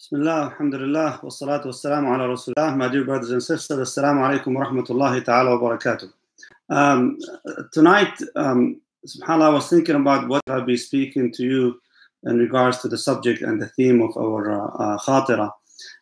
Bismillah, 0.00 0.52
alhamdulillah, 0.52 1.20
wa 1.22 1.28
salatu 1.28 1.66
wa 1.66 1.72
salamu 1.72 2.14
ala 2.14 2.26
rasulullah. 2.26 2.74
My 2.74 2.88
dear 2.88 3.04
brothers 3.04 3.32
and 3.32 3.42
sisters, 3.42 3.76
assalamu 3.76 4.24
alaikum 4.26 4.54
wa 4.54 4.64
rahmatullahi 4.64 5.22
ta'ala 5.22 5.58
wa 5.58 5.76
barakatuh. 5.76 6.10
Um, 6.70 7.18
tonight, 7.70 8.14
um, 8.34 8.80
subhanAllah, 9.06 9.42
I 9.42 9.48
was 9.50 9.68
thinking 9.68 9.96
about 9.96 10.26
what 10.26 10.40
I'll 10.46 10.64
be 10.64 10.78
speaking 10.78 11.30
to 11.32 11.42
you 11.44 11.80
in 12.22 12.38
regards 12.38 12.78
to 12.78 12.88
the 12.88 12.96
subject 12.96 13.42
and 13.42 13.60
the 13.60 13.68
theme 13.68 14.00
of 14.00 14.16
our 14.16 14.50
uh, 14.50 14.68
uh, 14.68 14.98
khatira. 15.00 15.52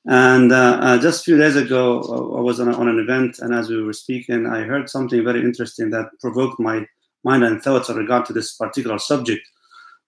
And 0.06 0.52
uh, 0.52 0.78
uh, 0.80 0.98
just 0.98 1.22
a 1.22 1.24
few 1.24 1.36
days 1.36 1.56
ago, 1.56 2.00
uh, 2.02 2.38
I 2.38 2.40
was 2.40 2.60
on, 2.60 2.68
a, 2.68 2.78
on, 2.78 2.86
an 2.86 3.00
event, 3.00 3.40
and 3.40 3.52
as 3.52 3.68
we 3.68 3.82
were 3.82 3.92
speaking, 3.92 4.46
I 4.46 4.60
heard 4.60 4.88
something 4.88 5.24
very 5.24 5.40
interesting 5.40 5.90
that 5.90 6.06
provoked 6.20 6.60
my 6.60 6.86
mind 7.24 7.42
and 7.42 7.60
thoughts 7.60 7.88
in 7.88 7.96
regard 7.96 8.26
to 8.26 8.32
this 8.32 8.54
particular 8.54 9.00
subject, 9.00 9.42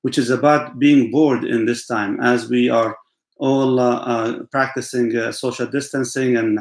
which 0.02 0.16
is 0.16 0.30
about 0.30 0.78
being 0.78 1.10
bored 1.10 1.42
in 1.42 1.66
this 1.66 1.88
time 1.88 2.20
as 2.20 2.48
we 2.48 2.70
are 2.70 2.96
all 3.40 3.80
uh, 3.80 3.98
uh, 4.00 4.42
practicing 4.52 5.16
uh, 5.16 5.32
social 5.32 5.66
distancing 5.66 6.36
and, 6.36 6.60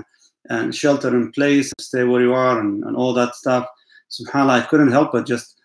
and 0.49 0.73
shelter 0.73 1.09
in 1.09 1.31
place, 1.31 1.71
stay 1.79 2.03
where 2.05 2.21
you 2.21 2.33
are, 2.33 2.59
and, 2.59 2.83
and 2.85 2.95
all 2.95 3.13
that 3.13 3.35
stuff. 3.35 3.67
SubhanAllah, 4.09 4.61
I 4.61 4.65
couldn't 4.65 4.91
help 4.91 5.11
but 5.11 5.27
just 5.27 5.59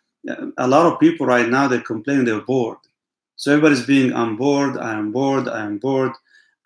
a 0.58 0.68
lot 0.68 0.86
of 0.86 1.00
people 1.00 1.26
right 1.26 1.48
now 1.48 1.68
they're 1.68 1.80
complaining 1.80 2.24
they're 2.24 2.40
bored. 2.40 2.78
So 3.36 3.52
everybody's 3.52 3.86
being, 3.86 4.12
I'm 4.12 4.36
bored, 4.36 4.78
I 4.78 4.94
am 4.94 5.12
bored, 5.12 5.48
I 5.48 5.64
am 5.64 5.78
bored. 5.78 6.12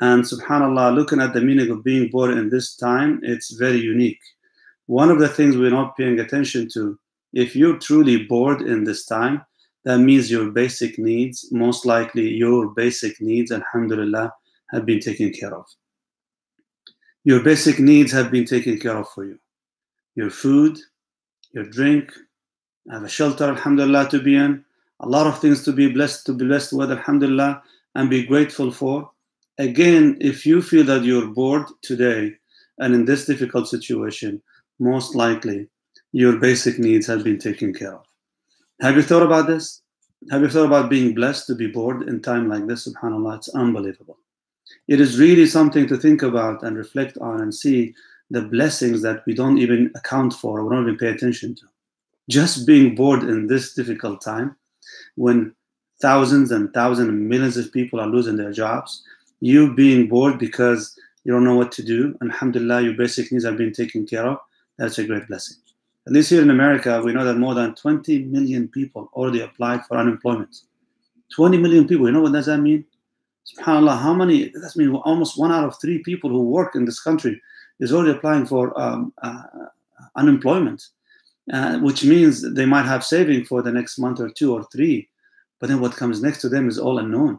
And 0.01 0.23
subhanAllah, 0.23 0.95
looking 0.95 1.21
at 1.21 1.33
the 1.35 1.41
meaning 1.41 1.71
of 1.71 1.83
being 1.83 2.09
bored 2.09 2.37
in 2.37 2.51
this 2.51 2.77
time, 2.77 3.21
it's 3.23 3.53
very 3.53 3.81
unique. 3.81 4.21
One 4.87 5.11
of 5.11 5.19
the 5.19 5.29
things 5.29 5.57
we're 5.57 5.71
not 5.71 5.97
paying 5.97 6.21
attention 6.21 6.69
to, 6.75 6.99
if 7.33 7.57
you're 7.57 7.79
truly 7.79 8.25
bored 8.25 8.63
in 8.63 8.85
this 8.85 9.07
time, 9.07 9.43
that 9.89 10.01
means 10.01 10.31
your 10.31 10.51
basic 10.51 10.99
needs, 10.99 11.49
most 11.51 11.87
likely 11.87 12.29
your 12.29 12.69
basic 12.75 13.19
needs, 13.23 13.51
alhamdulillah, 13.51 14.31
have 14.71 14.85
been 14.85 15.01
taken 15.01 15.33
care 15.33 15.55
of. 15.55 15.65
Your 17.25 17.43
basic 17.43 17.79
needs 17.79 18.13
have 18.13 18.31
been 18.31 18.45
taken 18.45 18.79
care 18.79 18.99
of 18.99 19.09
for 19.09 19.25
you. 19.25 19.39
Your 20.15 20.29
food, 20.29 20.77
your 21.53 21.65
drink, 21.65 22.13
have 22.91 23.03
a 23.03 23.09
shelter, 23.09 23.45
alhamdulillah, 23.45 24.11
to 24.11 24.21
be 24.21 24.37
in, 24.37 24.63
a 25.01 25.09
lot 25.09 25.27
of 25.27 25.39
things 25.39 25.65
to 25.65 25.73
be 25.73 25.91
blessed, 25.91 26.27
to 26.27 26.35
be 26.35 26.45
blessed 26.45 26.75
with, 26.75 26.93
alhamdulillah, 26.93 27.63
and 27.95 28.11
be 28.11 28.27
grateful 28.27 28.71
for. 28.71 29.11
Again, 29.57 30.19
if 30.21 30.45
you 30.45 30.61
feel 30.61 30.85
that 30.85 31.05
you're 31.05 31.29
bored 31.29 31.65
today 31.81 32.35
and 32.79 32.95
in 32.95 33.07
this 33.07 33.25
difficult 33.25 33.69
situation, 33.69 34.43
most 34.79 35.15
likely 35.15 35.67
your 36.13 36.37
basic 36.37 36.79
needs 36.79 37.07
have 37.07 37.25
been 37.25 37.39
taken 37.39 37.73
care 37.73 37.95
of. 37.95 38.08
Have 38.81 38.95
you 38.95 39.03
thought 39.03 39.25
about 39.25 39.49
this? 39.49 39.83
Have 40.31 40.43
you 40.43 40.49
thought 40.49 40.67
about 40.67 40.89
being 40.89 41.13
blessed 41.13 41.49
to 41.49 41.57
be 41.57 41.67
bored 41.67 42.09
in 42.09 42.23
time 42.23 42.49
like 42.49 42.67
this? 42.69 42.87
Subhanallah, 42.87 43.39
it's 43.39 43.49
unbelievable. 43.49 44.19
It 44.87 45.01
is 45.01 45.19
really 45.19 45.47
something 45.47 45.89
to 45.89 45.97
think 45.97 46.23
about 46.23 46.63
and 46.63 46.77
reflect 46.77 47.19
on 47.19 47.41
and 47.41 47.53
see 47.53 47.95
the 48.31 48.43
blessings 48.43 49.03
that 49.03 49.25
we 49.27 49.35
don't 49.35 49.59
even 49.59 49.91
account 49.97 50.33
for, 50.35 50.63
we 50.63 50.75
don't 50.75 50.85
even 50.85 50.97
pay 50.97 51.09
attention 51.09 51.57
to. 51.57 51.63
Just 52.29 52.67
being 52.67 52.95
bored 52.95 53.25
in 53.25 53.49
this 53.49 53.75
difficult 53.75 54.21
time, 54.21 54.55
when 55.17 55.55
thousands 56.01 56.53
and 56.53 56.73
thousands 56.73 57.09
and 57.09 57.29
millions 57.29 57.57
of 57.57 57.73
people 57.73 57.99
are 57.99 58.07
losing 58.07 58.37
their 58.37 58.53
jobs, 58.53 59.03
you 59.41 59.75
being 59.75 60.09
bored 60.09 60.39
because 60.39 60.97
you 61.25 61.33
don't 61.33 61.45
know 61.45 61.57
what 61.57 61.73
to 61.73 61.83
do, 61.83 62.17
alhamdulillah, 62.23 62.83
your 62.83 62.95
basic 62.95 63.33
needs 63.33 63.45
have 63.45 63.57
been 63.57 63.73
taken 63.73 64.07
care 64.07 64.27
of, 64.27 64.39
that's 64.77 64.99
a 64.99 65.05
great 65.05 65.27
blessing. 65.27 65.57
At 66.09 66.15
least 66.15 66.31
here 66.31 66.41
in 66.41 66.49
America, 66.49 67.03
we 67.05 67.13
know 67.13 67.23
that 67.27 67.37
more 67.37 67.55
than 67.55 67.75
20 67.75 68.25
million 68.25 68.67
people 68.67 69.11
already 69.13 69.43
applied 69.43 69.85
for 69.85 69.99
unemployment. 69.99 70.63
20 71.37 71.59
million 71.59 71.87
people, 71.87 72.07
you 72.07 72.13
know 72.13 72.23
what 72.23 72.33
does 72.33 72.47
that 72.47 72.61
mean? 72.61 72.83
SubhanAllah, 73.47 73.99
how 73.99 74.15
many, 74.15 74.49
that 74.49 74.73
means 74.75 74.99
almost 75.05 75.39
one 75.39 75.53
out 75.53 75.65
of 75.65 75.79
three 75.79 75.99
people 75.99 76.31
who 76.31 76.41
work 76.41 76.75
in 76.75 76.87
this 76.87 76.99
country 76.99 77.39
is 77.79 77.93
already 77.93 78.17
applying 78.17 78.47
for 78.47 78.73
um, 78.81 79.13
uh, 79.23 79.43
unemployment, 80.17 80.83
uh, 81.53 81.79
which 81.81 82.05
means 82.05 82.55
they 82.55 82.65
might 82.65 82.87
have 82.87 83.05
saving 83.05 83.45
for 83.45 83.61
the 83.61 83.71
next 83.71 83.99
month 83.99 84.19
or 84.19 84.31
two 84.31 84.55
or 84.55 84.65
three, 84.73 85.11
but 85.61 85.69
then 85.69 85.79
what 85.79 85.95
comes 85.95 86.23
next 86.23 86.41
to 86.41 86.49
them 86.49 86.71
is 86.71 86.79
all 86.79 87.01
unknown. 87.01 87.39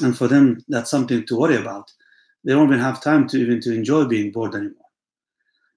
And 0.00 0.16
for 0.16 0.28
them, 0.28 0.64
that's 0.68 0.90
something 0.92 1.26
to 1.26 1.36
worry 1.36 1.56
about. 1.56 1.90
They 2.44 2.52
don't 2.52 2.68
even 2.68 2.78
have 2.78 3.02
time 3.02 3.26
to 3.30 3.38
even 3.38 3.60
to 3.62 3.74
enjoy 3.74 4.04
being 4.04 4.30
bored 4.30 4.54
anymore. 4.54 4.82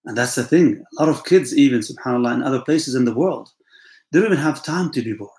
And 0.05 0.17
that's 0.17 0.35
the 0.35 0.43
thing. 0.43 0.83
A 0.97 1.03
lot 1.03 1.09
of 1.09 1.25
kids, 1.25 1.55
even 1.55 1.79
subhanAllah, 1.79 2.35
in 2.35 2.43
other 2.43 2.61
places 2.61 2.95
in 2.95 3.05
the 3.05 3.13
world, 3.13 3.49
they 4.11 4.19
don't 4.19 4.31
even 4.31 4.43
have 4.43 4.63
time 4.63 4.91
to 4.91 5.01
be 5.01 5.13
bored. 5.13 5.31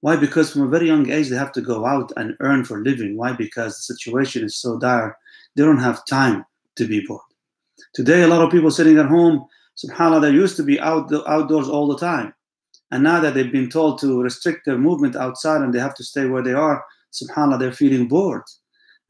Why? 0.00 0.16
Because 0.16 0.52
from 0.52 0.62
a 0.62 0.68
very 0.68 0.86
young 0.86 1.10
age, 1.10 1.28
they 1.28 1.36
have 1.36 1.52
to 1.52 1.60
go 1.60 1.84
out 1.84 2.12
and 2.16 2.36
earn 2.40 2.64
for 2.64 2.82
living. 2.82 3.16
Why? 3.16 3.32
Because 3.32 3.76
the 3.76 3.94
situation 3.94 4.44
is 4.44 4.56
so 4.56 4.78
dire, 4.78 5.16
they 5.54 5.64
don't 5.64 5.78
have 5.78 6.06
time 6.06 6.44
to 6.76 6.86
be 6.86 7.00
bored. 7.06 7.20
Today, 7.94 8.22
a 8.22 8.28
lot 8.28 8.42
of 8.42 8.50
people 8.50 8.70
sitting 8.70 8.98
at 8.98 9.06
home, 9.06 9.46
subhanAllah, 9.76 10.22
they 10.22 10.30
used 10.30 10.56
to 10.56 10.62
be 10.62 10.80
out 10.80 11.12
outdoors 11.26 11.68
all 11.68 11.88
the 11.88 11.98
time. 11.98 12.32
And 12.90 13.02
now 13.02 13.20
that 13.20 13.34
they've 13.34 13.50
been 13.50 13.68
told 13.68 13.98
to 14.00 14.22
restrict 14.22 14.64
their 14.64 14.78
movement 14.78 15.16
outside 15.16 15.62
and 15.62 15.74
they 15.74 15.80
have 15.80 15.94
to 15.96 16.04
stay 16.04 16.26
where 16.26 16.42
they 16.42 16.52
are, 16.52 16.84
subhanAllah, 17.12 17.58
they're 17.58 17.72
feeling 17.72 18.06
bored. 18.06 18.44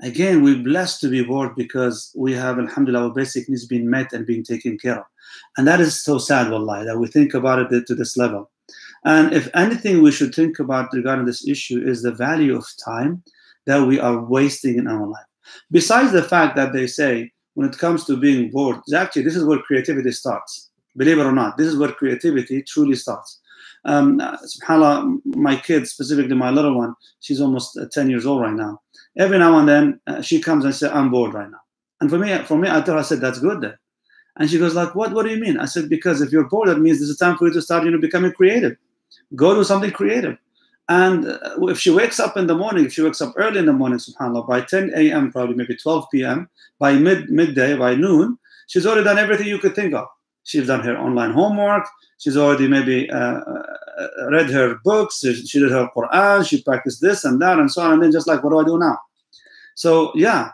Again, 0.02 0.42
we're 0.42 0.62
blessed 0.62 1.00
to 1.00 1.08
be 1.08 1.24
bored 1.24 1.56
because 1.56 2.12
we 2.14 2.34
have, 2.34 2.58
alhamdulillah, 2.58 3.08
our 3.08 3.14
basic 3.14 3.48
needs 3.48 3.66
being 3.66 3.88
met 3.88 4.12
and 4.12 4.26
being 4.26 4.44
taken 4.44 4.76
care 4.78 4.98
of. 4.98 5.06
And 5.56 5.66
that 5.66 5.80
is 5.80 6.02
so 6.02 6.18
sad, 6.18 6.50
wallahi, 6.50 6.84
that 6.84 6.98
we 6.98 7.06
think 7.06 7.32
about 7.32 7.72
it 7.72 7.86
to 7.86 7.94
this 7.94 8.16
level. 8.16 8.50
And 9.06 9.32
if 9.32 9.48
anything 9.54 10.02
we 10.02 10.10
should 10.10 10.34
think 10.34 10.58
about 10.58 10.92
regarding 10.92 11.24
this 11.24 11.48
issue 11.48 11.82
is 11.82 12.02
the 12.02 12.12
value 12.12 12.56
of 12.56 12.66
time 12.84 13.22
that 13.64 13.86
we 13.86 13.98
are 13.98 14.22
wasting 14.22 14.76
in 14.76 14.86
our 14.86 15.06
life. 15.06 15.24
Besides 15.70 16.12
the 16.12 16.22
fact 16.22 16.56
that 16.56 16.72
they 16.74 16.86
say 16.86 17.32
when 17.54 17.68
it 17.68 17.78
comes 17.78 18.04
to 18.04 18.18
being 18.18 18.50
bored, 18.50 18.80
actually, 18.94 19.22
this 19.22 19.36
is 19.36 19.44
where 19.44 19.60
creativity 19.60 20.12
starts. 20.12 20.70
Believe 20.96 21.18
it 21.18 21.26
or 21.26 21.32
not, 21.32 21.56
this 21.56 21.68
is 21.68 21.76
where 21.76 21.92
creativity 21.92 22.62
truly 22.62 22.96
starts. 22.96 23.40
Um, 23.86 24.18
subhanAllah, 24.18 25.20
my 25.36 25.56
kid, 25.56 25.86
specifically 25.88 26.34
my 26.34 26.50
little 26.50 26.76
one, 26.76 26.94
she's 27.20 27.40
almost 27.40 27.78
uh, 27.78 27.86
10 27.92 28.10
years 28.10 28.26
old 28.26 28.42
right 28.42 28.52
now 28.52 28.80
every 29.16 29.38
now 29.38 29.58
and 29.58 29.68
then 29.68 30.00
uh, 30.06 30.20
she 30.20 30.40
comes 30.40 30.64
and 30.64 30.74
says, 30.74 30.90
I'm 30.92 31.10
bored 31.10 31.34
right 31.34 31.50
now. 31.50 31.60
And 32.00 32.10
for 32.10 32.18
me, 32.18 32.36
for 32.44 32.58
me, 32.58 32.68
I 32.68 32.74
told 32.74 32.88
her, 32.88 32.98
I 32.98 33.02
said, 33.02 33.20
that's 33.20 33.38
good. 33.38 33.74
And 34.38 34.50
she 34.50 34.58
goes 34.58 34.74
like, 34.74 34.94
what, 34.94 35.12
what 35.12 35.24
do 35.24 35.30
you 35.30 35.40
mean? 35.40 35.58
I 35.58 35.64
said, 35.64 35.88
because 35.88 36.20
if 36.20 36.30
you're 36.30 36.48
bored, 36.48 36.68
that 36.68 36.78
means 36.78 36.98
there's 36.98 37.10
a 37.10 37.16
time 37.16 37.38
for 37.38 37.46
you 37.46 37.54
to 37.54 37.62
start, 37.62 37.84
you 37.84 37.90
know, 37.90 37.98
becoming 37.98 38.32
creative. 38.32 38.76
Go 39.34 39.54
do 39.54 39.64
something 39.64 39.90
creative. 39.90 40.36
And 40.88 41.26
uh, 41.26 41.38
if 41.62 41.78
she 41.78 41.90
wakes 41.90 42.20
up 42.20 42.36
in 42.36 42.46
the 42.46 42.54
morning, 42.54 42.84
if 42.84 42.92
she 42.92 43.02
wakes 43.02 43.20
up 43.20 43.32
early 43.36 43.58
in 43.58 43.66
the 43.66 43.72
morning, 43.72 43.98
subhanAllah, 43.98 44.46
by 44.46 44.60
10 44.60 44.92
a.m., 44.94 45.32
probably 45.32 45.56
maybe 45.56 45.74
12 45.74 46.06
p.m., 46.12 46.48
by 46.78 46.92
mid 46.92 47.30
midday, 47.30 47.76
by 47.76 47.94
noon, 47.94 48.38
she's 48.68 48.86
already 48.86 49.04
done 49.04 49.18
everything 49.18 49.46
you 49.46 49.58
could 49.58 49.74
think 49.74 49.94
of. 49.94 50.06
She's 50.44 50.68
done 50.68 50.80
her 50.80 50.96
online 50.96 51.32
homework. 51.32 51.88
She's 52.18 52.36
already 52.36 52.68
maybe 52.68 53.10
uh, 53.10 53.40
read 54.30 54.48
her 54.50 54.76
books. 54.84 55.20
She 55.20 55.58
did 55.58 55.72
her 55.72 55.90
Quran. 55.94 56.46
She 56.46 56.62
practiced 56.62 57.00
this 57.00 57.24
and 57.24 57.42
that 57.42 57.58
and 57.58 57.70
so 57.70 57.82
on. 57.82 57.94
And 57.94 58.02
then 58.02 58.12
just 58.12 58.28
like, 58.28 58.44
what 58.44 58.50
do 58.50 58.60
I 58.60 58.64
do 58.64 58.78
now? 58.78 58.96
So 59.76 60.10
yeah, 60.14 60.50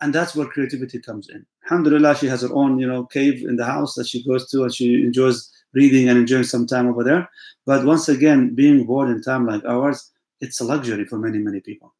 and 0.00 0.14
that's 0.14 0.34
where 0.34 0.46
creativity 0.46 1.00
comes 1.00 1.28
in. 1.28 1.44
Alhamdulillah, 1.64 2.16
she 2.16 2.26
has 2.28 2.42
her 2.42 2.54
own, 2.54 2.78
you 2.78 2.86
know, 2.86 3.04
cave 3.04 3.44
in 3.46 3.56
the 3.56 3.64
house 3.64 3.94
that 3.96 4.06
she 4.06 4.24
goes 4.24 4.50
to 4.50 4.62
and 4.62 4.74
she 4.74 5.02
enjoys 5.02 5.50
reading 5.72 6.08
and 6.08 6.18
enjoying 6.18 6.44
some 6.44 6.66
time 6.66 6.86
over 6.86 7.02
there. 7.02 7.28
But 7.66 7.84
once 7.84 8.08
again, 8.08 8.54
being 8.54 8.84
bored 8.84 9.10
in 9.10 9.22
time 9.22 9.46
like 9.46 9.64
ours, 9.64 10.10
it's 10.40 10.60
a 10.60 10.64
luxury 10.64 11.04
for 11.04 11.18
many, 11.18 11.38
many 11.38 11.60
people. 11.60 11.94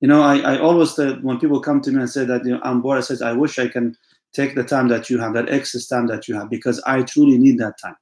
You 0.00 0.08
know, 0.08 0.22
I, 0.22 0.38
I 0.38 0.58
always 0.60 0.94
said 0.94 1.24
when 1.24 1.40
people 1.40 1.60
come 1.60 1.80
to 1.80 1.90
me 1.90 2.00
and 2.00 2.10
say 2.10 2.24
that 2.24 2.44
you 2.44 2.52
know 2.52 2.60
I'm 2.62 2.80
bored, 2.80 2.98
I 2.98 3.00
says 3.00 3.20
I 3.20 3.32
wish 3.32 3.58
I 3.58 3.66
can 3.66 3.96
take 4.32 4.54
the 4.54 4.62
time 4.62 4.88
that 4.88 5.10
you 5.10 5.18
have, 5.18 5.34
that 5.34 5.48
excess 5.48 5.86
time 5.86 6.06
that 6.08 6.28
you 6.28 6.36
have, 6.36 6.48
because 6.48 6.80
I 6.86 7.02
truly 7.02 7.38
need 7.38 7.58
that 7.58 7.78
time. 7.82 7.96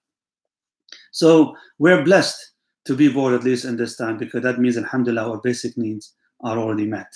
So 1.13 1.57
we're 1.79 2.05
blessed 2.05 2.53
to 2.85 2.95
be 2.95 3.09
bored 3.09 3.33
at 3.33 3.45
least 3.45 3.65
in 3.65 3.77
this 3.77 3.97
time 3.97 4.19
because 4.19 4.43
that 4.43 4.59
means, 4.59 4.77
alhamdulillah, 4.77 5.31
our 5.31 5.41
basic 5.41 5.79
needs 5.79 6.13
are 6.43 6.59
already 6.59 6.87
met. 6.87 7.11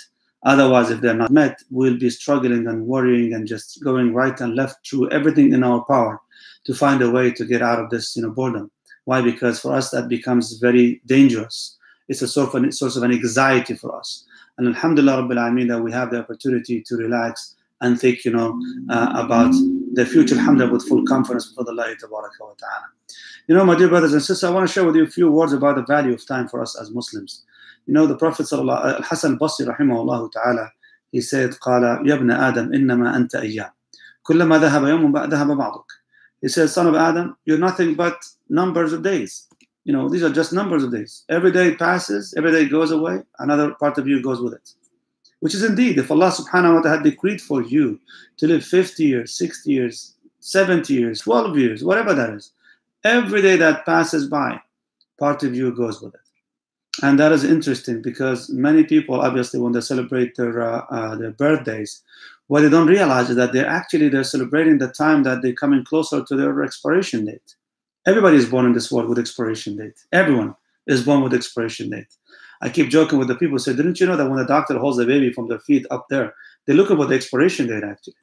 Otherwise, 0.44 0.90
if 0.90 1.00
they're 1.00 1.14
not 1.14 1.30
met, 1.30 1.62
we'll 1.70 1.98
be 1.98 2.08
struggling 2.08 2.66
and 2.66 2.86
worrying 2.86 3.34
and 3.34 3.46
just 3.46 3.82
going 3.84 4.14
right 4.14 4.40
and 4.40 4.54
left 4.54 4.88
through 4.88 5.10
everything 5.10 5.52
in 5.52 5.62
our 5.62 5.84
power 5.84 6.20
to 6.64 6.74
find 6.74 7.02
a 7.02 7.10
way 7.10 7.30
to 7.30 7.44
get 7.44 7.62
out 7.62 7.78
of 7.78 7.90
this, 7.90 8.16
you 8.16 8.22
know, 8.22 8.30
boredom. 8.30 8.70
Why? 9.04 9.20
Because 9.20 9.60
for 9.60 9.74
us 9.74 9.90
that 9.90 10.08
becomes 10.08 10.58
very 10.58 11.00
dangerous. 11.06 11.76
It's 12.08 12.22
a 12.22 12.28
source 12.28 12.54
of, 12.54 12.74
source 12.74 12.96
of 12.96 13.02
an 13.02 13.12
anxiety 13.12 13.74
for 13.74 13.94
us. 13.96 14.24
And 14.58 14.68
alhamdulillah, 14.68 15.22
Rabbil 15.22 15.38
Alameen, 15.38 15.68
that 15.68 15.82
we 15.82 15.92
have 15.92 16.10
the 16.10 16.20
opportunity 16.20 16.82
to 16.82 16.96
relax 16.96 17.56
and 17.80 17.98
think, 17.98 18.24
you 18.24 18.30
know, 18.30 18.60
uh, 18.90 19.12
about 19.14 19.54
the 19.94 20.04
future, 20.04 20.34
alhamdulillah, 20.36 20.72
with 20.72 20.88
full 20.88 21.04
confidence 21.04 21.48
before 21.48 21.64
the 21.64 21.70
Allah 21.70 21.94
wa 22.10 22.20
ta'ala. 22.58 22.86
You 23.46 23.54
know, 23.54 23.64
my 23.64 23.74
dear 23.74 23.88
brothers 23.88 24.12
and 24.12 24.22
sisters, 24.22 24.44
I 24.44 24.50
want 24.50 24.66
to 24.68 24.72
share 24.72 24.84
with 24.84 24.96
you 24.96 25.04
a 25.04 25.10
few 25.10 25.30
words 25.30 25.52
about 25.52 25.76
the 25.76 25.82
value 25.82 26.12
of 26.12 26.24
time 26.26 26.46
for 26.46 26.60
us 26.60 26.78
as 26.80 26.90
Muslims. 26.90 27.42
You 27.87 27.93
know, 27.93 28.07
the 28.07 28.17
Prophet 28.17 28.51
Al-Hasan 28.51 29.37
Basri 29.37 29.67
rahimahullah 29.67 30.31
ta'ala, 30.31 30.71
he 31.11 31.21
said, 31.21 31.51
قال 31.61 32.05
يا 32.05 32.15
ابن 32.15 32.31
آدم 32.31 32.73
إنما 32.73 33.15
أنت 33.15 33.35
أيام 33.35 33.69
كلما 34.23 34.57
ذهب 34.59 34.87
يوم 34.87 35.17
ذهب 35.29 35.57
بعضك. 35.57 35.85
He 36.41 36.47
says, 36.47 36.73
son 36.73 36.87
of 36.87 36.95
Adam, 36.95 37.37
you're 37.45 37.57
nothing 37.57 37.95
but 37.95 38.17
numbers 38.49 38.93
of 38.93 39.03
days. 39.03 39.47
You 39.83 39.93
know, 39.93 40.09
these 40.09 40.23
are 40.23 40.31
just 40.31 40.51
numbers 40.51 40.83
of 40.83 40.91
days. 40.91 41.23
Every 41.29 41.51
day 41.51 41.75
passes, 41.75 42.33
every 42.37 42.51
day 42.51 42.67
goes 42.67 42.91
away, 42.91 43.21
another 43.39 43.75
part 43.75 43.97
of 43.97 44.07
you 44.07 44.21
goes 44.21 44.41
with 44.41 44.53
it. 44.53 44.73
Which 45.41 45.53
is 45.53 45.63
indeed, 45.63 45.99
if 45.99 46.09
Allah 46.09 46.31
subhanahu 46.31 46.75
wa 46.75 46.81
ta'ala 46.81 46.97
had 46.97 47.03
decreed 47.03 47.39
for 47.39 47.61
you 47.61 47.99
to 48.37 48.47
live 48.47 48.65
50 48.65 49.03
years, 49.03 49.37
60 49.37 49.71
years, 49.71 50.15
70 50.39 50.93
years, 50.93 51.21
12 51.21 51.57
years, 51.57 51.83
whatever 51.83 52.13
that 52.15 52.31
is, 52.31 52.51
every 53.03 53.41
day 53.41 53.55
that 53.57 53.85
passes 53.85 54.27
by, 54.27 54.59
part 55.19 55.43
of 55.43 55.55
you 55.55 55.71
goes 55.75 56.01
with 56.01 56.15
it. 56.15 56.21
And 57.02 57.18
that 57.18 57.32
is 57.32 57.44
interesting 57.44 58.02
because 58.02 58.50
many 58.50 58.84
people, 58.84 59.20
obviously, 59.20 59.60
when 59.60 59.72
they 59.72 59.80
celebrate 59.80 60.34
their, 60.36 60.60
uh, 60.60 60.84
uh, 60.90 61.14
their 61.16 61.30
birthdays, 61.30 62.02
what 62.48 62.62
they 62.62 62.68
don't 62.68 62.88
realize 62.88 63.30
is 63.30 63.36
that 63.36 63.52
they're 63.52 63.68
actually 63.68 64.08
they're 64.08 64.24
celebrating 64.24 64.78
the 64.78 64.88
time 64.88 65.22
that 65.22 65.40
they're 65.40 65.52
coming 65.52 65.84
closer 65.84 66.24
to 66.24 66.36
their 66.36 66.62
expiration 66.64 67.24
date. 67.24 67.54
Everybody 68.06 68.36
is 68.38 68.46
born 68.46 68.66
in 68.66 68.72
this 68.72 68.90
world 68.90 69.08
with 69.08 69.20
expiration 69.20 69.76
date. 69.76 69.98
Everyone 70.12 70.56
is 70.86 71.04
born 71.04 71.22
with 71.22 71.32
expiration 71.32 71.90
date. 71.90 72.12
I 72.60 72.68
keep 72.68 72.88
joking 72.88 73.18
with 73.18 73.28
the 73.28 73.36
people. 73.36 73.58
Say, 73.58 73.74
didn't 73.74 74.00
you 74.00 74.06
know 74.06 74.16
that 74.16 74.28
when 74.28 74.38
the 74.38 74.46
doctor 74.46 74.76
holds 74.78 74.98
the 74.98 75.06
baby 75.06 75.32
from 75.32 75.48
their 75.48 75.60
feet 75.60 75.86
up 75.90 76.06
there, 76.10 76.34
they 76.66 76.72
look 76.72 76.90
at 76.90 76.98
the 76.98 77.14
expiration 77.14 77.68
date 77.68 77.84
actually, 77.84 78.14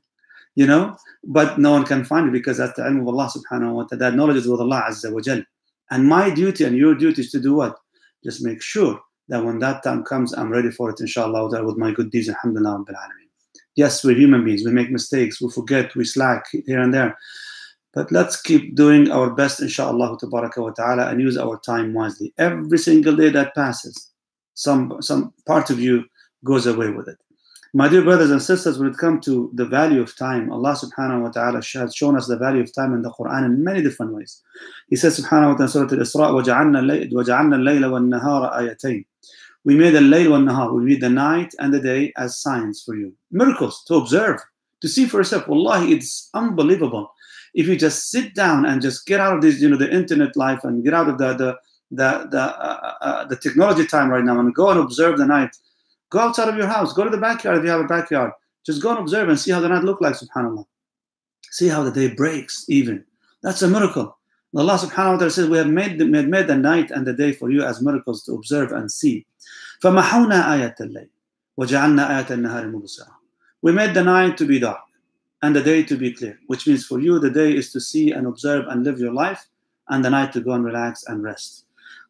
you 0.56 0.68
know? 0.68 0.98
But 1.24 1.58
no 1.58 1.72
one 1.72 1.86
can 1.86 2.04
find 2.04 2.28
it 2.28 2.32
because 2.32 2.58
that's 2.58 2.76
the 2.76 2.84
ilm 2.84 3.02
of 3.02 3.08
Allah 3.08 3.32
subhanahu 3.32 3.74
wa 3.74 3.84
ta'ala. 3.84 4.00
That 4.00 4.16
knowledge 4.16 4.38
is 4.38 4.48
with 4.48 4.60
Allah 4.60 4.86
azza 4.90 5.12
wa 5.12 5.22
jal. 5.22 5.42
And 5.90 6.06
my 6.06 6.30
duty 6.30 6.66
and 6.66 6.76
your 6.76 6.96
duty 6.96 7.22
is 7.22 7.32
to 7.32 7.40
do 7.40 7.56
what? 7.56 7.80
Just 8.24 8.44
make 8.44 8.62
sure 8.62 9.00
that 9.30 9.44
when 9.44 9.60
that 9.60 9.84
time 9.84 10.04
comes, 10.04 10.34
I'm 10.34 10.52
ready 10.52 10.72
for 10.72 10.90
it, 10.90 11.00
inshallah, 11.00 11.64
with 11.64 11.78
my 11.78 11.92
good 11.92 12.12
deeds, 12.12 12.30
alhamdulillah, 12.30 12.84
Yes, 13.76 14.04
we're 14.04 14.18
human 14.18 14.44
beings. 14.44 14.64
We 14.66 14.72
make 14.72 14.90
mistakes. 14.90 15.40
We 15.40 15.52
forget. 15.52 15.94
We 15.96 16.04
slack 16.04 16.46
here 16.66 16.80
and 16.80 16.94
there. 16.94 17.16
But 17.94 18.12
let's 18.12 18.42
keep 18.42 18.76
doing 18.76 19.12
our 19.12 19.30
best, 19.30 19.62
inshallah, 19.62 20.18
and 20.22 21.22
use 21.22 21.38
our 21.38 21.60
time 21.60 21.94
wisely. 21.94 22.34
Every 22.38 22.78
single 22.78 23.16
day 23.16 23.30
that 23.30 23.54
passes, 23.56 24.12
some 24.56 24.98
some 25.02 25.34
part 25.46 25.70
of 25.70 25.80
you 25.80 26.06
goes 26.44 26.66
away 26.66 26.90
with 26.90 27.08
it. 27.08 27.18
My 27.77 27.89
dear 27.89 28.03
brothers 28.03 28.31
and 28.31 28.43
sisters, 28.43 28.79
when 28.79 28.91
it 28.91 28.99
comes 28.99 29.25
to 29.25 29.51
the 29.55 29.65
value 29.65 30.03
of 30.03 30.15
time, 30.15 30.53
Allah 30.53 30.77
subhanahu 30.77 31.23
wa 31.23 31.31
ta'ala 31.31 31.63
has 31.63 31.95
shown 31.95 32.19
us 32.19 32.27
the 32.27 32.37
value 32.37 32.61
of 32.61 32.71
time 32.75 32.93
in 32.93 33.01
the 33.01 33.11
Quran 33.11 33.47
in 33.47 33.65
many 33.65 33.83
different 33.83 34.13
ways. 34.13 34.43
He 34.91 34.97
says 34.97 35.19
subhanahu 35.19 35.53
wa 35.53 35.67
ta'ala 35.67 36.05
Surah 36.05 36.29
Al-Isra 36.29 37.11
وَجَعَلْنَا 37.11 37.11
اللَّيْلَ 37.11 37.85
وَالنَّهَارَ 37.85 38.55
آيَتَيْنِ 38.59 39.07
We 39.65 39.75
made 39.75 39.95
the 39.95 40.01
layl 40.01 40.33
wa 40.33 40.37
nahar, 40.37 40.75
we 40.75 40.85
made 40.85 41.01
the 41.01 41.09
night 41.09 41.55
and 41.61 41.73
the 41.73 41.81
day 41.81 42.13
as 42.19 42.39
signs 42.39 42.83
for 42.83 42.95
you. 42.95 43.15
Miracles 43.31 43.83
to 43.85 43.95
observe, 43.95 44.41
to 44.83 44.89
see 44.89 45.07
for 45.07 45.17
yourself. 45.19 45.49
Wallahi, 45.49 45.95
it's 45.95 46.29
unbelievable. 46.35 47.11
If 47.55 47.67
you 47.69 47.77
just 47.77 48.11
sit 48.11 48.35
down 48.35 48.67
and 48.67 48.83
just 48.83 49.07
get 49.07 49.19
out 49.19 49.37
of 49.37 49.41
this, 49.41 49.63
you 49.63 49.71
know, 49.71 49.79
the 49.79 49.91
internet 49.91 50.37
life 50.37 50.65
and 50.65 50.85
get 50.85 50.93
out 50.93 51.09
of 51.09 51.17
the, 51.17 51.33
the 51.35 51.57
the 51.91 52.29
the 52.31 52.41
uh, 52.41 52.95
uh, 53.01 53.25
the 53.27 53.37
technology 53.37 53.87
time 53.87 54.09
right 54.11 54.25
now 54.25 54.39
and 54.41 54.55
go 54.55 54.71
and 54.71 54.81
observe 54.81 55.19
the 55.19 55.27
night. 55.27 55.57
Go 56.11 56.21
outside 56.21 56.49
of 56.49 56.57
your 56.57 56.67
house. 56.67 56.93
Go 56.93 57.05
to 57.05 57.11
the 57.11 57.19
backyard 57.19 57.59
if 57.59 57.65
you 57.65 57.71
have 57.71 57.81
a 57.81 57.85
backyard. 57.85 58.33
Just 58.65 58.83
go 58.83 58.91
and 58.91 58.99
observe 58.99 59.29
and 59.29 59.39
see 59.39 59.51
how 59.51 59.61
the 59.61 59.69
night 59.69 59.85
look 59.85 60.01
like. 60.01 60.15
Subhanallah. 60.15 60.65
See 61.51 61.69
how 61.69 61.83
the 61.83 61.91
day 61.91 62.09
breaks. 62.09 62.65
Even 62.69 63.05
that's 63.43 63.63
a 63.63 63.69
miracle. 63.69 64.17
Allah 64.55 64.75
subhanahu 64.75 65.13
wa 65.13 65.17
ta'ala 65.17 65.31
says, 65.31 65.49
We 65.49 65.57
have 65.59 65.69
made 65.69 65.99
the, 65.99 66.05
made, 66.05 66.29
made 66.29 66.47
the 66.47 66.57
night 66.57 66.91
and 66.91 67.07
the 67.07 67.15
day 67.15 67.33
for 67.33 67.51
you 67.51 67.65
as 67.65 67.81
miracles 67.81 68.23
to 68.25 68.35
observe 68.35 68.73
and 68.73 68.91
see. 68.91 69.27
فَمَحَوْنَا 69.83 70.45
آيَةَ 70.45 70.77
اللَّيْلِ 70.79 71.09
وَجَعَلْنَا 71.59 72.09
آيَةَ 72.09 72.27
النَّهَارِ 72.27 72.71
مُبْصِرًا 72.71 73.11
We 73.63 73.73
made 73.73 73.95
the 73.95 74.05
night 74.05 74.37
to 74.37 74.47
be 74.47 74.59
dark 74.59 74.81
and 75.43 75.57
the 75.57 75.63
day 75.63 75.83
to 75.83 75.97
be 75.97 76.13
clear, 76.13 76.39
which 76.47 76.67
means 76.67 76.87
for 76.87 77.01
you 77.01 77.19
the 77.19 77.31
day 77.31 77.57
is 77.57 77.73
to 77.73 77.81
see 77.81 78.13
and 78.13 78.27
observe 78.27 78.67
and 78.69 78.85
live 78.85 79.01
your 79.01 79.13
life, 79.13 79.49
and 79.89 80.05
the 80.05 80.11
night 80.11 80.33
to 80.35 80.41
go 80.41 80.53
and 80.53 80.65
relax 80.65 81.05
and 81.09 81.23
rest. 81.23 81.65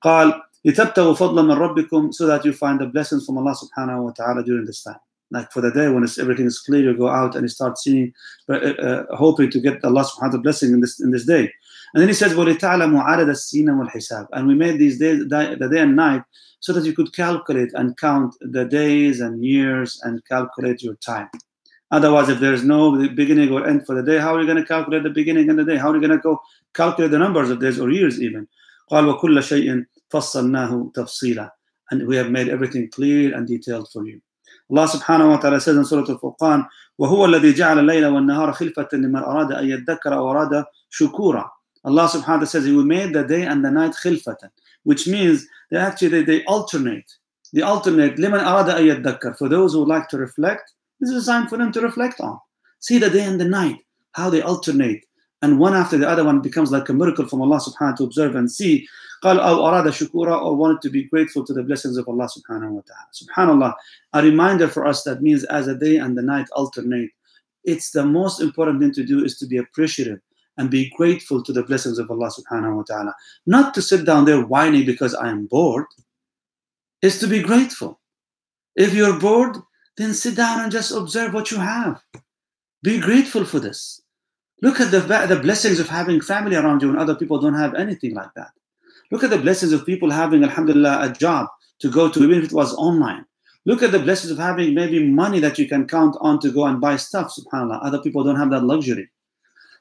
قال 0.04 0.40
لتبتغوا 0.64 1.14
فضلا 1.14 1.42
من 1.42 1.52
ربكم 1.52 2.12
so 2.12 2.26
that 2.26 2.44
you 2.44 2.52
find 2.52 2.80
the 2.80 2.86
blessings 2.86 3.26
from 3.26 3.38
Allah 3.38 3.54
subhanahu 3.54 4.04
wa 4.04 4.10
ta'ala 4.10 4.44
during 4.44 4.64
this 4.64 4.82
time. 4.82 5.00
Like 5.30 5.50
for 5.50 5.60
the 5.62 5.70
day 5.70 5.88
when 5.88 6.04
everything 6.20 6.46
is 6.46 6.58
clear, 6.58 6.82
you 6.82 6.96
go 6.96 7.08
out 7.08 7.34
and 7.34 7.42
you 7.44 7.48
start 7.48 7.78
seeing, 7.78 8.12
uh, 8.48 8.52
uh, 8.52 9.16
hoping 9.16 9.50
to 9.50 9.60
get 9.60 9.82
Allah 9.84 10.04
subhanahu 10.04 10.22
wa 10.22 10.28
ta'ala 10.28 10.42
blessing 10.42 10.72
in 10.72 10.80
this 10.80 11.00
in 11.00 11.10
this 11.10 11.24
day. 11.24 11.50
And 11.94 12.00
then 12.00 12.08
he 12.08 12.14
says, 12.14 12.32
وَلِتَعْلَمُوا 12.32 13.04
عَدَدَ 13.04 13.28
السِّينَ 13.28 13.68
وَالْحِسَابِ 13.68 14.28
And 14.32 14.46
we 14.46 14.54
made 14.54 14.78
these 14.78 14.98
days, 14.98 15.28
the 15.28 15.68
day 15.70 15.80
and 15.80 15.94
night 15.94 16.22
so 16.60 16.72
that 16.72 16.84
you 16.84 16.94
could 16.94 17.12
calculate 17.14 17.72
and 17.74 17.96
count 17.98 18.34
the 18.40 18.64
days 18.64 19.20
and 19.20 19.44
years 19.44 20.00
and 20.04 20.24
calculate 20.26 20.82
your 20.82 20.94
time. 20.94 21.28
Otherwise, 21.90 22.30
if 22.30 22.40
there's 22.40 22.64
no 22.64 23.06
beginning 23.08 23.52
or 23.52 23.66
end 23.66 23.84
for 23.84 23.94
the 23.94 24.02
day, 24.02 24.18
how 24.18 24.34
are 24.34 24.40
you 24.40 24.46
going 24.46 24.56
to 24.56 24.64
calculate 24.64 25.02
the 25.02 25.10
beginning 25.10 25.50
and 25.50 25.58
the 25.58 25.64
day? 25.64 25.76
How 25.76 25.90
are 25.90 25.94
you 25.94 26.00
going 26.00 26.18
to 26.18 26.18
go 26.18 26.40
calculate 26.72 27.10
the 27.10 27.18
numbers 27.18 27.50
of 27.50 27.60
days 27.60 27.78
or 27.78 27.90
years 27.90 28.22
even? 28.22 28.48
قال 28.89 29.07
وكل 29.07 29.43
شيء 29.43 29.85
فصلناه 30.09 30.91
تفصيلا 30.93 31.51
and 31.91 32.05
we 32.07 32.15
have 32.15 32.29
made 32.29 32.49
everything 32.49 32.89
clear 32.89 33.33
and 33.35 33.47
detailed 33.47 33.89
for 33.91 34.05
you. 34.05 34.21
Subhanahu 34.71 35.29
wa 35.29 35.37
ta'ala 35.37 35.61
says 35.61 35.77
in 35.77 35.85
Surah 35.85 36.05
Al-Furqan 36.09 36.65
وهو 36.99 37.25
الذي 37.25 37.53
جعل 37.53 37.79
الليل 37.79 38.05
والنهار 38.05 38.53
خلفة 38.53 38.87
لمن 38.93 39.15
أراد 39.15 39.51
أن 39.51 39.69
يذكر 39.69 40.13
أو 40.13 40.31
أراد 40.31 40.65
شكورا 40.89 41.49
Allah 41.85 42.09
subhanahu 42.09 42.27
wa 42.27 42.33
ta'ala 42.35 42.45
says 42.47 42.65
He 42.65 42.71
made 42.71 43.13
the 43.13 43.23
day 43.23 43.43
and 43.43 43.63
the 43.63 43.71
night 43.71 43.93
خلفة 43.93 44.49
which 44.83 45.07
means 45.07 45.45
they 45.71 45.77
actually 45.77 46.23
they, 46.23 46.43
alternate 46.45 47.05
they 47.53 47.61
alternate 47.61 48.17
لمن 48.17 48.39
أراد 48.39 48.69
أن 48.69 49.03
يذكر 49.03 49.37
for 49.37 49.47
those 49.47 49.73
who 49.73 49.85
like 49.85 50.09
to 50.09 50.17
reflect 50.17 50.73
this 50.99 51.11
is 51.11 51.27
a 51.27 51.31
time 51.31 51.47
for 51.47 51.57
them 51.57 51.71
to 51.71 51.79
reflect 51.79 52.19
on 52.19 52.37
see 52.79 52.97
the 52.97 53.09
day 53.09 53.23
and 53.23 53.39
the 53.39 53.45
night 53.45 53.77
how 54.13 54.29
they 54.29 54.41
alternate 54.41 55.05
and 55.42 55.58
one 55.58 55.74
after 55.74 55.98
the 55.98 56.08
other 56.08 56.24
one 56.24 56.40
becomes 56.40 56.70
like 56.70 56.88
a 56.88 56.94
miracle 56.94 57.26
from 57.26 57.42
Allah 57.42 57.58
subhanahu 57.58 57.80
wa 57.80 57.86
ta'ala 57.86 57.96
to 57.96 58.04
observe 58.04 58.36
and 58.36 58.50
see 58.50 58.86
قال 59.22 59.38
أو 59.38 59.66
أراد 59.66 59.90
شكورا 59.90 60.42
or 60.42 60.56
wanted 60.56 60.80
to 60.82 60.90
be 60.90 61.04
grateful 61.04 61.44
to 61.44 61.52
the 61.52 61.62
blessings 61.62 61.96
of 61.96 62.08
Allah 62.08 62.28
subhanahu 62.28 62.70
wa 62.70 62.82
ta'ala 62.86 63.08
subhanallah 63.12 63.74
a 64.14 64.22
reminder 64.22 64.68
for 64.68 64.86
us 64.86 65.04
that 65.04 65.22
means 65.22 65.44
as 65.44 65.68
a 65.68 65.76
day 65.76 65.96
and 65.96 66.18
the 66.18 66.22
night 66.22 66.46
alternate 66.52 67.10
it's 67.64 67.92
the 67.92 68.04
most 68.04 68.40
important 68.40 68.80
thing 68.80 68.92
to 68.92 69.04
do 69.04 69.24
is 69.24 69.38
to 69.38 69.46
be 69.46 69.58
appreciative 69.58 70.20
and 70.58 70.70
be 70.70 70.90
grateful 70.96 71.42
to 71.42 71.52
the 71.52 71.62
blessings 71.62 71.98
of 71.98 72.10
Allah 72.10 72.30
subhanahu 72.30 72.76
wa 72.76 72.82
ta'ala 72.82 73.14
not 73.46 73.74
to 73.74 73.82
sit 73.82 74.04
down 74.04 74.24
there 74.24 74.44
whining 74.44 74.84
because 74.86 75.14
I 75.14 75.28
am 75.28 75.46
bored 75.46 75.86
is 77.00 77.18
to 77.20 77.26
be 77.26 77.42
grateful 77.42 78.00
if 78.76 78.92
you're 78.92 79.18
bored 79.18 79.56
then 79.96 80.14
sit 80.14 80.36
down 80.36 80.60
and 80.60 80.72
just 80.72 80.90
observe 80.90 81.32
what 81.32 81.50
you 81.50 81.58
have 81.58 82.02
be 82.82 82.98
grateful 82.98 83.44
for 83.44 83.60
this 83.60 84.02
Look 84.61 84.79
at 84.79 84.91
the, 84.91 85.01
the 85.01 85.39
blessings 85.41 85.79
of 85.79 85.87
having 85.87 86.19
family 86.21 86.55
around 86.55 86.81
you 86.81 86.89
when 86.89 86.97
other 86.97 87.15
people 87.15 87.39
don't 87.39 87.53
have 87.53 87.75
anything 87.75 88.15
like 88.15 88.33
that. 88.35 88.49
Look 89.11 89.23
at 89.23 89.29
the 89.29 89.37
blessings 89.37 89.71
of 89.71 89.85
people 89.85 90.09
having, 90.09 90.43
alhamdulillah, 90.43 91.09
a 91.09 91.13
job 91.13 91.47
to 91.79 91.89
go 91.89 92.09
to, 92.09 92.23
even 92.23 92.39
if 92.39 92.45
it 92.45 92.53
was 92.53 92.73
online. 92.73 93.25
Look 93.65 93.83
at 93.83 93.91
the 93.91 93.99
blessings 93.99 94.31
of 94.31 94.37
having 94.37 94.73
maybe 94.73 95.05
money 95.05 95.39
that 95.39 95.59
you 95.59 95.67
can 95.67 95.87
count 95.87 96.15
on 96.21 96.39
to 96.39 96.51
go 96.51 96.65
and 96.65 96.81
buy 96.81 96.95
stuff, 96.95 97.35
subhanAllah. 97.35 97.79
Other 97.83 98.01
people 98.01 98.23
don't 98.23 98.37
have 98.37 98.49
that 98.51 98.63
luxury. 98.63 99.09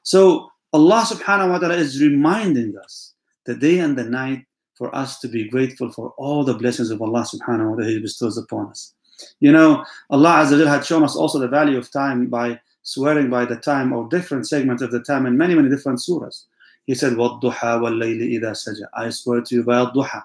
So 0.03 0.49
Allah 0.73 1.05
subhanahu 1.07 1.49
wa 1.49 1.57
ta'ala 1.59 1.75
is 1.75 2.01
reminding 2.01 2.77
us 2.77 3.13
the 3.45 3.55
day 3.55 3.79
and 3.79 3.97
the 3.97 4.03
night 4.03 4.45
for 4.75 4.93
us 4.93 5.19
to 5.19 5.27
be 5.27 5.49
grateful 5.49 5.89
for 5.91 6.13
all 6.17 6.43
the 6.43 6.53
blessings 6.53 6.91
of 6.91 7.01
Allah 7.01 7.25
subhanahu 7.25 7.71
wa 7.71 7.75
ta'ala 7.77 7.89
He 7.89 7.99
bestows 7.99 8.37
upon 8.37 8.67
us. 8.67 8.93
You 9.39 9.51
know, 9.51 9.83
Allah 10.09 10.45
Azza 10.45 10.67
had 10.67 10.85
shown 10.85 11.03
us 11.03 11.15
also 11.15 11.39
the 11.39 11.47
value 11.47 11.77
of 11.77 11.89
time 11.89 12.27
by 12.27 12.59
swearing 12.86 13.30
by 13.30 13.44
the 13.44 13.56
time 13.56 13.92
or 13.92 14.08
different 14.08 14.48
segments 14.48 14.82
of 14.82 14.90
the 14.90 15.00
time 15.00 15.26
in 15.26 15.36
many, 15.36 15.54
many 15.54 15.68
different 15.68 15.98
surahs. 15.98 16.44
He 16.86 16.94
said, 16.94 17.12
وَالضُّحَى 17.12 17.80
وَاللَّيْلِ 17.80 18.40
إِذَا 18.40 18.52
سَجَى 18.52 18.86
I 18.94 19.10
swear 19.10 19.40
to 19.40 19.54
you 19.54 19.62
by 19.62 19.76
al-duha, 19.76 20.22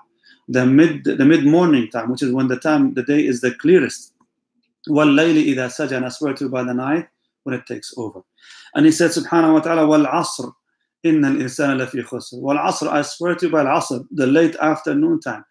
the 0.48 0.66
mid 0.66 1.04
the 1.04 1.26
mid 1.26 1.46
morning 1.46 1.90
time, 1.90 2.10
which 2.10 2.24
is 2.24 2.32
when 2.32 2.48
the 2.48 2.58
time 2.58 2.94
the 2.96 3.04
day 3.04 3.26
is 3.26 3.42
the 3.42 3.54
clearest. 3.56 4.14
وَاللَّيْلِ 4.90 5.54
إِذَا 5.54 5.68
سَجَى 5.68 5.98
And 5.98 6.06
I 6.06 6.10
swear 6.10 6.34
to 6.34 6.46
you 6.46 6.50
by 6.50 6.64
the 6.64 6.74
night 6.74 7.08
when 7.44 7.56
it 7.56 7.66
takes 7.68 7.94
over. 7.98 8.22
And 8.74 8.86
he 8.86 8.92
said, 8.92 9.12
subhanahu 9.12 9.54
wa 9.54 9.60
ta'ala, 9.60 9.84
وَالْعَصْرِ 9.84 10.52
إِنَّ 11.06 11.22
الْإِنسَانَ 11.22 11.78
لَفِي 11.80 12.04
خُسْرٍ 12.06 12.42
وَالْعَصْرِ 12.42 12.88
I 12.88 13.02
swear 13.04 13.36
to 13.36 13.46
you 13.46 13.52
by 13.52 13.62
al-asr, 13.62 14.06
the 14.12 14.26
late 14.26 14.56
afternoon 14.56 15.20
time. 15.20 15.46